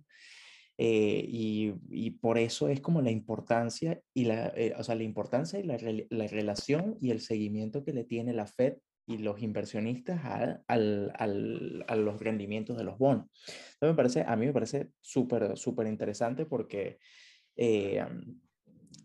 Eh, 0.80 1.24
y, 1.28 1.74
y, 1.90 2.12
por 2.12 2.38
eso 2.38 2.68
es 2.68 2.80
como 2.80 3.02
la 3.02 3.10
importancia 3.10 4.00
y 4.14 4.26
la, 4.26 4.54
o 4.78 4.84
sea, 4.84 4.94
la 4.94 5.02
importancia 5.02 5.58
y 5.58 5.64
la, 5.64 5.76
la, 6.08 6.26
relación 6.28 6.96
y 7.00 7.10
el 7.10 7.20
seguimiento 7.20 7.84
que 7.84 7.92
le 7.92 8.04
tiene 8.04 8.32
la 8.32 8.46
Fed 8.46 8.74
y 9.08 9.18
los 9.18 9.42
inversionistas 9.42 10.20
a, 10.24 10.62
al, 10.68 11.12
al, 11.16 11.84
a 11.88 11.96
los 11.96 12.20
rendimientos 12.20 12.76
de 12.76 12.84
los 12.84 12.98
bonos. 12.98 13.26
Entonces 13.46 13.90
me 13.90 13.94
parece, 13.94 14.24
a 14.26 14.36
mí 14.36 14.46
me 14.46 14.52
parece 14.52 14.90
súper, 15.00 15.56
súper 15.56 15.86
interesante 15.86 16.44
porque 16.46 16.98
eh, 17.56 18.04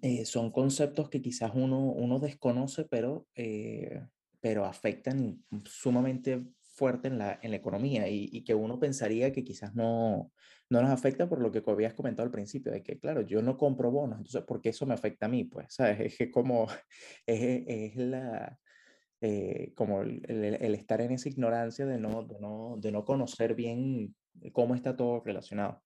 eh, 0.01 0.25
son 0.25 0.51
conceptos 0.51 1.09
que 1.09 1.21
quizás 1.21 1.51
uno, 1.55 1.79
uno 1.79 2.19
desconoce, 2.19 2.83
pero, 2.83 3.25
eh, 3.36 4.01
pero 4.41 4.65
afectan 4.65 5.41
sumamente 5.63 6.43
fuerte 6.59 7.07
en 7.07 7.17
la, 7.17 7.39
en 7.41 7.51
la 7.51 7.57
economía 7.57 8.09
y, 8.09 8.29
y, 8.31 8.43
que 8.43 8.53
uno 8.53 8.79
pensaría 8.79 9.31
que 9.31 9.45
quizás 9.45 9.73
no, 9.73 10.31
no 10.73 10.81
nos 10.81 10.91
afecta 10.91 11.29
por 11.29 11.39
lo 11.39 11.51
que 11.51 11.63
habías 11.65 11.93
comentado 11.93 12.25
al 12.25 12.31
principio, 12.31 12.71
de 12.71 12.81
que, 12.81 12.99
claro, 12.99 13.21
yo 13.21 13.41
no 13.41 13.57
compro 13.57 13.91
bonos, 13.91 14.17
entonces, 14.17 14.43
¿por 14.43 14.59
qué 14.59 14.69
eso 14.69 14.86
me 14.88 14.95
afecta 14.95 15.27
a 15.27 15.29
mí? 15.29 15.43
Pues, 15.43 15.73
¿sabes? 15.73 15.99
Es 16.13 16.17
que 16.17 16.31
como 16.31 16.67
es, 17.27 17.63
es 17.67 17.95
la, 17.95 18.57
eh, 19.21 19.71
como 19.75 20.01
el, 20.01 20.25
el, 20.27 20.75
estar 20.75 20.99
en 21.01 21.12
esa 21.12 21.29
ignorancia 21.29 21.86
de 21.86 21.99
no, 21.99 22.23
de 22.23 22.39
no, 22.39 22.75
de 22.77 22.91
no 22.91 23.05
conocer 23.05 23.53
bien 23.53 24.15
cómo 24.51 24.73
está 24.73 24.95
todo 24.95 25.21
relacionado. 25.23 25.83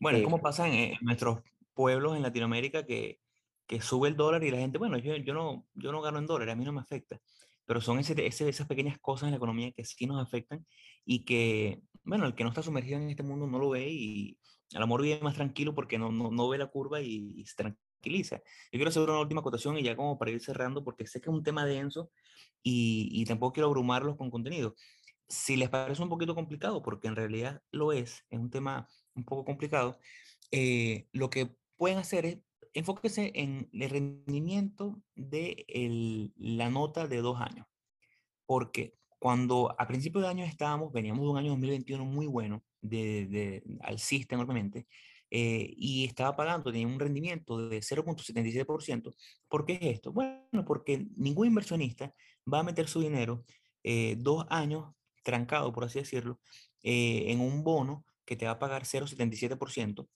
Bueno, 0.00 0.18
es 0.18 0.24
como 0.24 0.38
eh, 0.38 0.42
pasa 0.42 0.68
en, 0.68 0.94
nuestros 1.02 1.40
pueblos 1.72 2.16
en 2.16 2.22
Latinoamérica 2.22 2.84
que, 2.84 3.20
que 3.66 3.80
sube 3.80 4.08
el 4.08 4.16
dólar 4.16 4.42
y 4.42 4.50
la 4.50 4.58
gente, 4.58 4.78
bueno, 4.78 4.98
yo, 4.98 5.16
yo, 5.16 5.34
no, 5.34 5.66
yo 5.74 5.92
no 5.92 6.02
gano 6.02 6.18
en 6.18 6.26
dólares, 6.26 6.52
a 6.52 6.56
mí 6.56 6.64
no 6.64 6.72
me 6.72 6.80
afecta, 6.80 7.20
pero 7.64 7.80
son 7.80 8.00
ese, 8.00 8.14
ese, 8.26 8.48
esas 8.48 8.66
pequeñas 8.66 8.98
cosas 8.98 9.28
en 9.28 9.30
la 9.30 9.36
economía 9.36 9.70
que 9.70 9.84
sí 9.84 10.06
nos 10.06 10.20
afectan 10.20 10.66
y 11.04 11.24
que, 11.24 11.82
bueno, 12.04 12.26
el 12.26 12.34
que 12.34 12.44
no 12.44 12.50
está 12.50 12.62
sumergido 12.62 12.98
en 12.98 13.10
este 13.10 13.22
mundo 13.22 13.46
no 13.46 13.58
lo 13.58 13.70
ve 13.70 13.88
y 13.90 14.38
al 14.74 14.82
amor 14.82 15.02
vive 15.02 15.20
más 15.20 15.34
tranquilo 15.34 15.74
porque 15.74 15.98
no, 15.98 16.12
no, 16.12 16.30
no 16.30 16.48
ve 16.48 16.58
la 16.58 16.66
curva 16.68 17.00
y, 17.00 17.34
y 17.36 17.46
se 17.46 17.56
tranquiliza. 17.56 18.36
Yo 18.36 18.78
quiero 18.78 18.88
hacer 18.88 19.02
una 19.02 19.20
última 19.20 19.40
acotación 19.40 19.76
y 19.78 19.82
ya 19.82 19.96
como 19.96 20.18
para 20.18 20.30
ir 20.30 20.40
cerrando, 20.40 20.84
porque 20.84 21.06
sé 21.06 21.20
que 21.20 21.30
es 21.30 21.34
un 21.34 21.42
tema 21.42 21.66
denso 21.66 22.10
y, 22.62 23.24
tampoco 23.26 23.52
quiero 23.54 23.68
abrumarlos 23.68 24.16
con 24.16 24.30
contenido. 24.30 24.74
Si 25.28 25.56
les 25.56 25.68
parece 25.68 26.02
un 26.02 26.08
poquito 26.08 26.34
complicado, 26.34 26.82
porque 26.82 27.08
en 27.08 27.16
realidad 27.16 27.62
lo 27.70 27.92
es, 27.92 28.24
es 28.30 28.38
un 28.38 28.50
tema 28.50 28.88
un 29.14 29.24
poco 29.24 29.44
complicado, 29.44 29.98
eh, 30.50 31.08
lo 31.12 31.30
que 31.30 31.54
pueden 31.76 31.98
hacer 31.98 32.26
es 32.26 32.38
enfóquese 32.72 33.32
en 33.34 33.68
el 33.72 33.90
rendimiento 33.90 35.02
de 35.16 36.30
la 36.36 36.70
nota 36.70 37.06
de 37.06 37.18
dos 37.18 37.40
años. 37.40 37.66
Porque 38.46 38.96
cuando 39.20 39.72
a 39.78 39.86
principio 39.86 40.20
de 40.20 40.28
año 40.28 40.44
estábamos, 40.44 40.92
veníamos 40.92 41.22
de 41.22 41.28
un 41.28 41.38
año 41.38 41.50
2021 41.50 42.04
muy 42.04 42.26
bueno, 42.26 42.64
de, 42.80 43.26
de 43.26 43.62
alcista 43.82 44.34
enormemente, 44.34 44.86
eh, 45.30 45.74
y 45.76 46.06
estaba 46.06 46.34
pagando, 46.34 46.72
tenía 46.72 46.88
un 46.88 46.98
rendimiento 46.98 47.68
de 47.68 47.80
0.77%. 47.80 49.14
¿Por 49.48 49.64
qué 49.64 49.74
es 49.74 49.82
esto? 49.82 50.12
Bueno, 50.12 50.64
porque 50.66 51.06
ningún 51.16 51.46
inversionista 51.46 52.12
va 52.52 52.60
a 52.60 52.62
meter 52.64 52.88
su 52.88 53.00
dinero 53.00 53.44
eh, 53.84 54.16
dos 54.18 54.44
años 54.48 54.92
trancado, 55.22 55.72
por 55.72 55.84
así 55.84 56.00
decirlo, 56.00 56.40
eh, 56.82 57.26
en 57.28 57.40
un 57.40 57.62
bono 57.62 58.04
que 58.24 58.36
te 58.36 58.46
va 58.46 58.52
a 58.52 58.58
pagar 58.58 58.84
0.77%, 58.84 60.08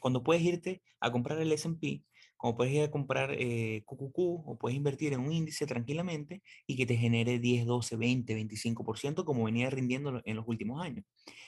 cuando 0.00 0.22
puedes 0.22 0.42
irte 0.42 0.82
a 0.98 1.10
comprar 1.12 1.40
el 1.40 1.52
S&P 1.52 2.02
como 2.40 2.56
puedes 2.56 2.72
ir 2.72 2.82
a 2.84 2.90
comprar 2.90 3.34
eh, 3.38 3.84
QQQ 3.84 4.16
o 4.16 4.56
puedes 4.58 4.74
invertir 4.74 5.12
en 5.12 5.20
un 5.20 5.30
índice 5.30 5.66
tranquilamente 5.66 6.42
y 6.66 6.74
que 6.74 6.86
te 6.86 6.96
genere 6.96 7.38
10, 7.38 7.66
12, 7.66 7.96
20, 7.96 8.34
25% 8.34 9.24
como 9.26 9.44
venía 9.44 9.68
rindiendo 9.68 10.22
en 10.24 10.36
los 10.36 10.48
últimos 10.48 10.82
años. 10.82 11.04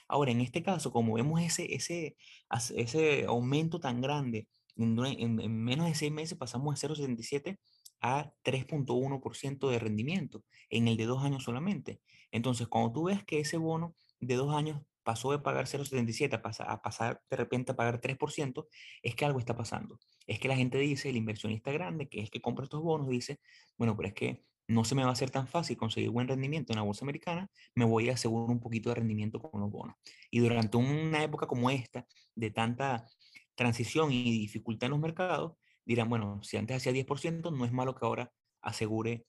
Ahora, 0.07 0.33
en 0.33 0.43
este 0.43 0.63
caso, 0.63 0.93
como 0.93 1.15
vemos 1.15 1.41
ese, 1.41 1.75
ese, 1.75 2.15
ese 2.77 3.25
aumento 3.25 3.81
tan 3.81 4.03
grande, 4.03 4.49
en, 4.77 4.99
en, 5.03 5.65
menos 5.65 5.87
de 5.87 5.95
seis 5.95 6.13
meses 6.13 6.37
pasamos 6.37 6.79
de 6.79 6.87
0,77 6.87 7.59
a 8.03 8.31
3.1% 8.45 9.71
de 9.71 9.79
rendimiento 9.79 10.45
en 10.69 10.89
el 10.89 10.99
de 10.99 11.07
dos 11.07 11.25
años 11.25 11.43
solamente. 11.43 12.03
Entonces, 12.33 12.69
cuando 12.69 12.93
tú 12.93 13.05
ves 13.05 13.25
que 13.25 13.41
ese 13.41 13.57
bono 13.57 13.95
de 14.21 14.35
dos 14.35 14.55
años 14.55 14.83
pasó 15.03 15.33
de 15.33 15.39
pagar 15.39 15.67
0,77 15.67 16.41
a, 16.43 16.73
a 16.73 16.83
pasar 16.83 17.21
de 17.31 17.37
repente 17.37 17.73
a 17.73 17.77
pagar 17.77 18.01
3%, 18.01 18.67
es 19.03 19.15
que 19.15 19.25
algo 19.25 19.39
está 19.39 19.57
pasando. 19.57 19.99
Es 20.27 20.39
que 20.39 20.49
la 20.49 20.57
gente 20.57 20.79
dice, 20.79 21.11
el 21.11 21.17
inversionista 21.17 21.73
grande, 21.73 22.09
que 22.09 22.19
es 22.19 22.25
el 22.25 22.31
que 22.31 22.41
compra 22.41 22.65
estos 22.65 22.83
bonos, 22.83 23.09
dice, 23.09 23.41
bueno, 23.77 23.97
pero 23.97 24.09
es 24.09 24.15
que 24.15 24.45
no 24.69 24.85
se 24.85 24.95
me 24.95 25.03
va 25.03 25.11
a 25.11 25.13
hacer 25.13 25.31
tan 25.31 25.47
fácil 25.47 25.77
conseguir 25.77 26.11
buen 26.11 26.29
rendimiento 26.29 26.73
en 26.73 26.77
la 26.77 26.83
bolsa 26.83 27.05
americana, 27.05 27.51
me 27.75 27.85
voy 27.85 28.11
a 28.11 28.15
asegurar 28.15 28.51
un 28.51 28.61
poquito 28.61 28.89
de 28.89 28.97
rendimiento 28.97 29.41
con 29.41 29.61
los 29.61 29.71
bonos. 29.71 29.97
Y 30.31 30.41
durante 30.41 30.77
una 30.77 31.23
época 31.23 31.47
como 31.47 31.71
esta, 31.71 32.07
de 32.35 32.51
tanta 32.51 33.07
transición 33.55 34.13
y 34.13 34.23
dificultad 34.25 34.87
en 34.87 34.93
los 34.93 35.01
mercados, 35.01 35.55
dirán, 35.85 36.09
bueno, 36.09 36.43
si 36.43 36.57
antes 36.57 36.77
hacía 36.77 36.93
10%, 36.93 37.51
no 37.51 37.65
es 37.65 37.73
malo 37.73 37.95
que 37.95 38.07
ahora 38.07 38.33
asegure 38.61 39.27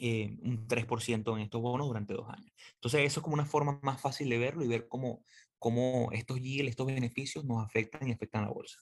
eh, 0.00 0.36
un 0.42 0.66
3% 0.66 1.36
en 1.36 1.42
estos 1.42 1.60
bonos 1.60 1.86
durante 1.86 2.14
dos 2.14 2.28
años. 2.28 2.52
Entonces, 2.74 3.02
eso 3.02 3.20
es 3.20 3.24
como 3.24 3.34
una 3.34 3.46
forma 3.46 3.78
más 3.82 4.00
fácil 4.00 4.28
de 4.28 4.38
verlo 4.38 4.64
y 4.64 4.68
ver 4.68 4.88
cómo, 4.88 5.22
cómo 5.58 6.10
estos 6.12 6.40
yields, 6.40 6.70
estos 6.70 6.86
beneficios 6.86 7.44
nos 7.44 7.64
afectan 7.64 8.08
y 8.08 8.12
afectan 8.12 8.44
a 8.44 8.46
la 8.46 8.52
bolsa. 8.52 8.80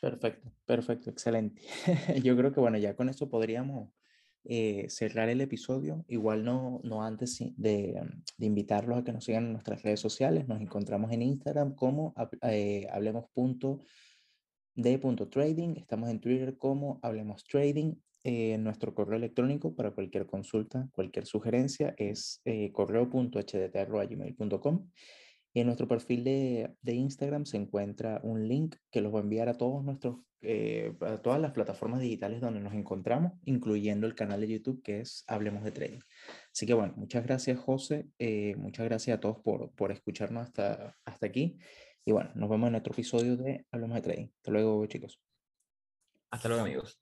Perfecto, 0.00 0.50
perfecto, 0.64 1.10
excelente. 1.10 1.62
Yo 2.24 2.36
creo 2.36 2.52
que 2.52 2.58
bueno, 2.58 2.76
ya 2.76 2.96
con 2.96 3.08
esto 3.08 3.28
podríamos 3.28 3.90
eh, 4.44 4.86
cerrar 4.88 5.28
el 5.28 5.40
episodio. 5.40 6.04
Igual 6.08 6.44
no, 6.44 6.80
no 6.82 7.04
antes 7.04 7.38
de, 7.56 7.94
de, 8.36 8.46
invitarlos 8.46 8.98
a 8.98 9.04
que 9.04 9.12
nos 9.12 9.24
sigan 9.24 9.44
en 9.44 9.52
nuestras 9.52 9.84
redes 9.84 10.00
sociales. 10.00 10.48
Nos 10.48 10.60
encontramos 10.60 11.12
en 11.12 11.22
Instagram 11.22 11.76
como 11.76 12.12
eh, 12.42 12.88
hablemos.de.trading. 12.90 15.76
Estamos 15.76 16.10
en 16.10 16.18
Twitter 16.18 16.58
como 16.58 16.98
hablemos 17.02 17.44
trading. 17.44 17.94
Eh, 18.24 18.56
nuestro 18.58 18.94
correo 18.94 19.16
electrónico 19.16 19.74
para 19.74 19.90
cualquier 19.90 20.26
consulta, 20.26 20.88
cualquier 20.92 21.26
sugerencia 21.26 21.92
es 21.96 22.40
eh, 22.44 22.70
correo.hdt.gmail.com. 22.72 24.90
Y 25.54 25.60
en 25.60 25.66
nuestro 25.66 25.86
perfil 25.86 26.24
de, 26.24 26.74
de, 26.80 26.94
Instagram 26.94 27.44
se 27.44 27.58
encuentra 27.58 28.20
un 28.22 28.48
link 28.48 28.76
que 28.90 29.02
los 29.02 29.12
va 29.12 29.18
a 29.18 29.22
enviar 29.22 29.50
a 29.50 29.58
todos 29.58 29.84
nuestros, 29.84 30.16
eh, 30.40 30.94
a 31.00 31.18
todas 31.18 31.38
las 31.40 31.52
plataformas 31.52 32.00
digitales 32.00 32.40
donde 32.40 32.60
nos 32.60 32.72
encontramos, 32.72 33.32
incluyendo 33.44 34.06
el 34.06 34.14
canal 34.14 34.40
de 34.40 34.48
YouTube 34.48 34.82
que 34.82 35.00
es 35.00 35.24
Hablemos 35.26 35.62
de 35.62 35.72
Trading. 35.72 36.00
Así 36.52 36.64
que 36.64 36.72
bueno, 36.72 36.94
muchas 36.96 37.24
gracias 37.24 37.58
José, 37.58 38.06
eh, 38.18 38.54
muchas 38.56 38.86
gracias 38.86 39.18
a 39.18 39.20
todos 39.20 39.40
por, 39.40 39.74
por 39.74 39.92
escucharnos 39.92 40.44
hasta, 40.44 40.96
hasta 41.04 41.26
aquí. 41.26 41.58
Y 42.04 42.12
bueno, 42.12 42.30
nos 42.34 42.48
vemos 42.48 42.68
en 42.68 42.76
otro 42.76 42.92
episodio 42.92 43.36
de 43.36 43.66
Hablemos 43.70 43.96
de 43.96 44.02
Trading. 44.02 44.28
Hasta 44.36 44.52
luego 44.52 44.86
chicos. 44.86 45.20
Hasta 46.30 46.48
luego 46.48 46.64
amigos. 46.64 47.01